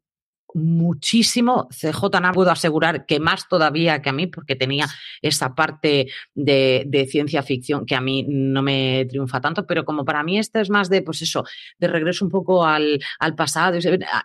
[0.54, 1.68] muchísimo.
[1.70, 4.86] CJ no puedo asegurar que más todavía que a mí, porque tenía
[5.20, 10.22] esa parte de, ciencia ficción que a mí no me triunfa tanto, pero como para
[10.22, 11.44] mí este es más de, pues eso,
[11.78, 13.78] de regreso un poco al, al pasado,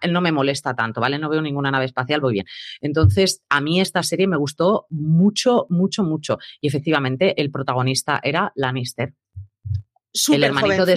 [0.09, 1.19] no me molesta tanto, ¿vale?
[1.19, 2.45] No veo ninguna nave espacial, voy bien.
[2.79, 6.37] Entonces, a mí esta serie me gustó mucho, mucho, mucho.
[6.61, 9.13] Y efectivamente, el protagonista era Lannister.
[10.31, 10.93] el hermanito de.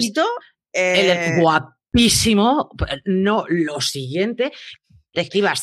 [0.73, 2.71] El eh, guapísimo,
[3.05, 4.51] no lo siguiente,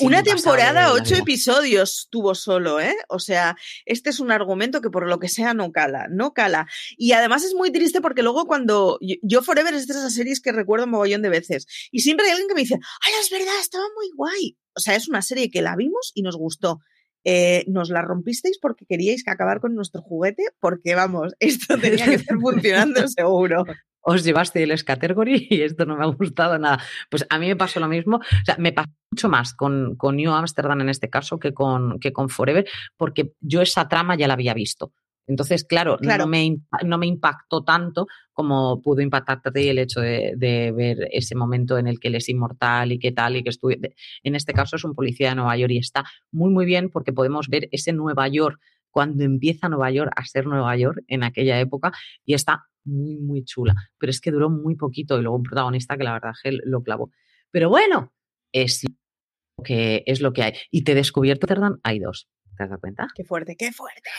[0.01, 2.95] una temporada, ocho episodios tuvo solo, ¿eh?
[3.09, 6.69] O sea, este es un argumento que por lo que sea no cala, no cala.
[6.97, 10.53] Y además es muy triste porque luego cuando yo, Forever es de esas series que
[10.53, 11.67] recuerdo un mogollón de veces.
[11.91, 14.57] Y siempre hay alguien que me dice, ay, es verdad, estaba muy guay.
[14.77, 16.81] O sea, es una serie que la vimos y nos gustó.
[17.25, 22.07] Eh, nos la rompisteis porque queríais que acabar con nuestro juguete, porque vamos, esto tenía
[22.07, 23.65] que estar funcionando seguro
[24.03, 26.83] os llevaste el category y esto no me ha gustado nada.
[27.11, 30.17] Pues a mí me pasó lo mismo, o sea, me pasó mucho más con, con
[30.17, 34.29] New Amsterdam en este caso que con, que con Forever, porque yo esa trama ya
[34.29, 34.93] la había visto.
[35.27, 40.73] Entonces, claro, No, me, no, me, impactó tanto como pudo impactarte el hecho de, de,
[40.73, 43.79] ver ese momento en el que él es inmortal y qué tal, y que estuve.
[44.25, 47.13] En este caso es un policía de Nueva York y está muy, muy bien porque
[47.13, 48.59] podemos ver ese Nueva York
[48.91, 51.93] cuando empieza Nueva York a ser Nueva York en aquella época
[52.25, 53.74] y está muy, muy chula.
[53.99, 56.82] Pero es que duró muy poquito y luego un protagonista que la verdad que lo
[56.82, 57.11] clavó.
[57.51, 58.12] Pero bueno,
[58.53, 60.53] es lo que, es lo que hay.
[60.70, 62.28] Y te he descubierto, Amsterdam, hay dos.
[62.57, 63.09] ¿Te has dado cuenta?
[63.14, 64.11] Qué fuerte, qué fuerte.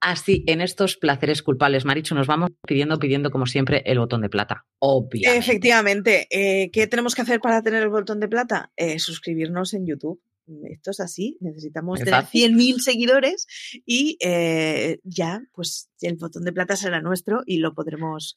[0.00, 4.28] Así, en estos placeres culpables, Marichu, nos vamos pidiendo, pidiendo como siempre el botón de
[4.28, 4.64] plata.
[4.78, 5.38] Obviamente.
[5.38, 6.26] Efectivamente.
[6.30, 8.70] Eh, ¿Qué tenemos que hacer para tener el botón de plata?
[8.76, 10.22] Eh, suscribirnos en YouTube
[10.70, 13.46] esto es así, necesitamos tener 100.000 seguidores
[13.84, 18.36] y eh, ya, pues el botón de plata será nuestro y lo podremos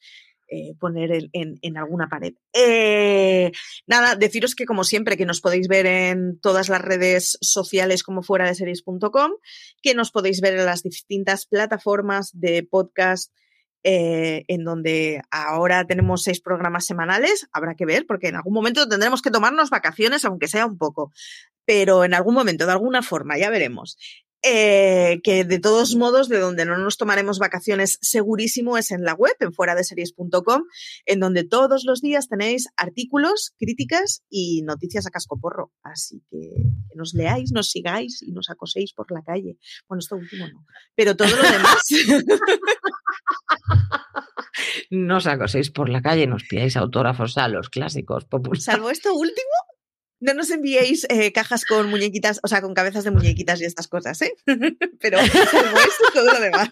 [0.54, 2.34] eh, poner en, alguna pared.
[2.52, 3.52] Eh,
[3.86, 8.22] nada, deciros que como siempre que nos podéis ver en todas las redes sociales como
[8.22, 9.30] fuera de series.com,
[9.80, 13.32] que nos podéis ver en las distintas plataformas de podcast
[13.84, 19.22] en donde ahora tenemos seis programas semanales, habrá que ver, porque en algún momento tendremos
[19.22, 21.12] que tomarnos vacaciones, aunque sea un poco
[21.64, 23.96] pero en algún momento, de alguna forma, ya veremos.
[24.42, 29.14] Eh, que de todos modos, de donde no nos tomaremos vacaciones segurísimo es en la
[29.14, 30.62] web, en fuera de series.com,
[31.06, 35.72] en donde todos los días tenéis artículos, críticas y noticias a cascoporro.
[35.82, 36.38] Así que,
[36.88, 39.58] que nos leáis, nos sigáis y nos acoséis por la calle.
[39.88, 41.82] Bueno, esto último no, pero todo lo demás.
[44.90, 48.64] no os acoséis por la calle, nos pidáis autógrafos a los clásicos populares.
[48.64, 49.50] Salvo esto último,
[50.22, 53.88] no nos enviéis eh, cajas con muñequitas, o sea, con cabezas de muñequitas y estas
[53.88, 54.32] cosas, ¿eh?
[55.00, 56.70] Pero salvo esto, todo lo demás.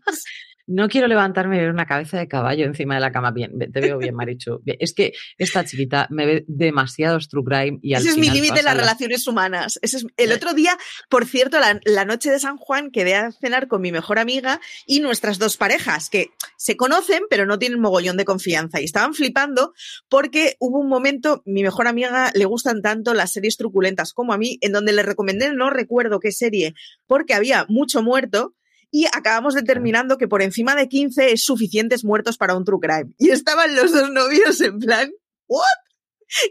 [0.73, 3.33] No quiero levantarme y ver una cabeza de caballo encima de la cama.
[3.33, 4.63] Bien, te veo bien, Marichu.
[4.65, 8.61] Es que esta chiquita me ve demasiado true crime y al Ese es mi límite
[8.61, 8.83] en las la...
[8.83, 9.81] relaciones humanas.
[9.83, 10.07] Ese es...
[10.17, 13.83] El otro día, por cierto, la, la, noche de San Juan quedé a cenar con
[13.83, 18.25] mi mejor amiga y nuestras dos parejas, que se conocen, pero no tienen mogollón de
[18.25, 18.81] confianza.
[18.81, 19.75] Y estaban flipando
[20.09, 24.39] porque hubo un momento, mi mejor amiga le gustan tanto las series truculentas como a
[24.39, 26.75] mí, en donde le recomendé, no recuerdo qué serie,
[27.09, 28.55] porque había mucho muerto
[28.91, 33.15] y acabamos determinando que por encima de 15 es suficientes muertos para un true crime.
[33.19, 35.11] Y estaban los dos novios en plan,
[35.47, 35.65] ¿what?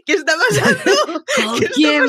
[0.04, 1.24] ¿Qué está pasando?
[1.36, 2.04] ¿Con quién?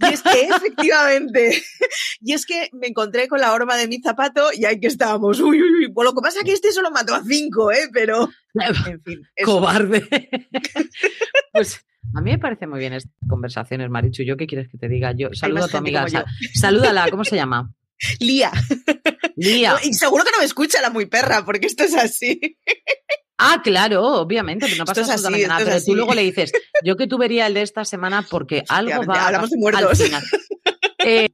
[0.00, 1.62] Y es que efectivamente,
[2.20, 5.40] y es que me encontré con la horma de mi zapato y ahí que estábamos,
[5.40, 7.88] uy, uy, uy, por lo que pasa es que este solo mató a cinco, ¿eh?
[7.92, 9.22] Pero, en fin.
[9.34, 9.50] Eso.
[9.50, 10.06] Cobarde.
[11.52, 14.22] pues a mí me parece muy bien estas conversaciones, Marichu.
[14.22, 15.12] ¿Yo qué quieres que te diga?
[15.16, 16.08] Yo saludo a tu amiga.
[16.08, 17.72] Sal, salúdala, ¿cómo se llama?
[18.20, 18.50] Lía.
[19.36, 19.76] Lía.
[19.82, 22.58] Y seguro que no me escucha la muy perra, porque esto es así.
[23.38, 25.64] Ah, claro, obviamente, pero no pasa así, absolutamente nada.
[25.64, 25.86] Pero así.
[25.86, 26.52] tú luego le dices,
[26.84, 30.02] yo que tú vería el de esta semana porque algo va Hablamos de al muertos.
[30.02, 30.22] final.
[31.04, 31.30] Eh,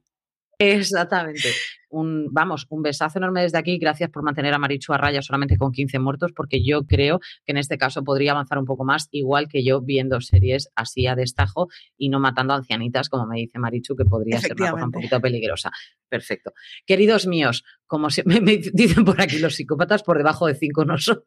[0.57, 1.53] exactamente.
[1.89, 3.77] Un, vamos, un besazo enorme desde aquí.
[3.79, 7.51] Gracias por mantener a Marichu a raya solamente con 15 muertos, porque yo creo que
[7.51, 11.15] en este caso podría avanzar un poco más, igual que yo viendo series así a
[11.15, 11.67] destajo
[11.97, 14.91] y no matando a ancianitas, como me dice Marichu, que podría ser una cosa un
[14.91, 15.71] poquito peligrosa.
[16.07, 16.53] Perfecto.
[16.85, 20.85] Queridos míos, como se, me, me dicen por aquí los psicópatas, por debajo de 5
[20.85, 21.23] no son.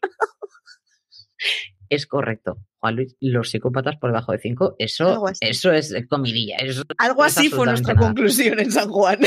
[1.88, 6.56] Es correcto, Juan Luis, los psicópatas por debajo de 5, eso, eso es comidilla.
[6.56, 8.06] Eso Algo así fue nuestra nada.
[8.06, 9.18] conclusión en San Juan.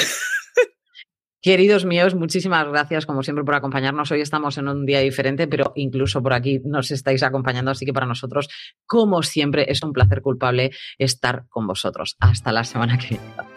[1.45, 4.09] Queridos míos, muchísimas gracias como siempre por acompañarnos.
[4.09, 7.93] Hoy estamos en un día diferente, pero incluso por aquí nos estáis acompañando, así que
[7.93, 8.49] para nosotros,
[8.87, 12.15] como siempre, es un placer culpable estar con vosotros.
[12.19, 13.54] Hasta la semana que viene.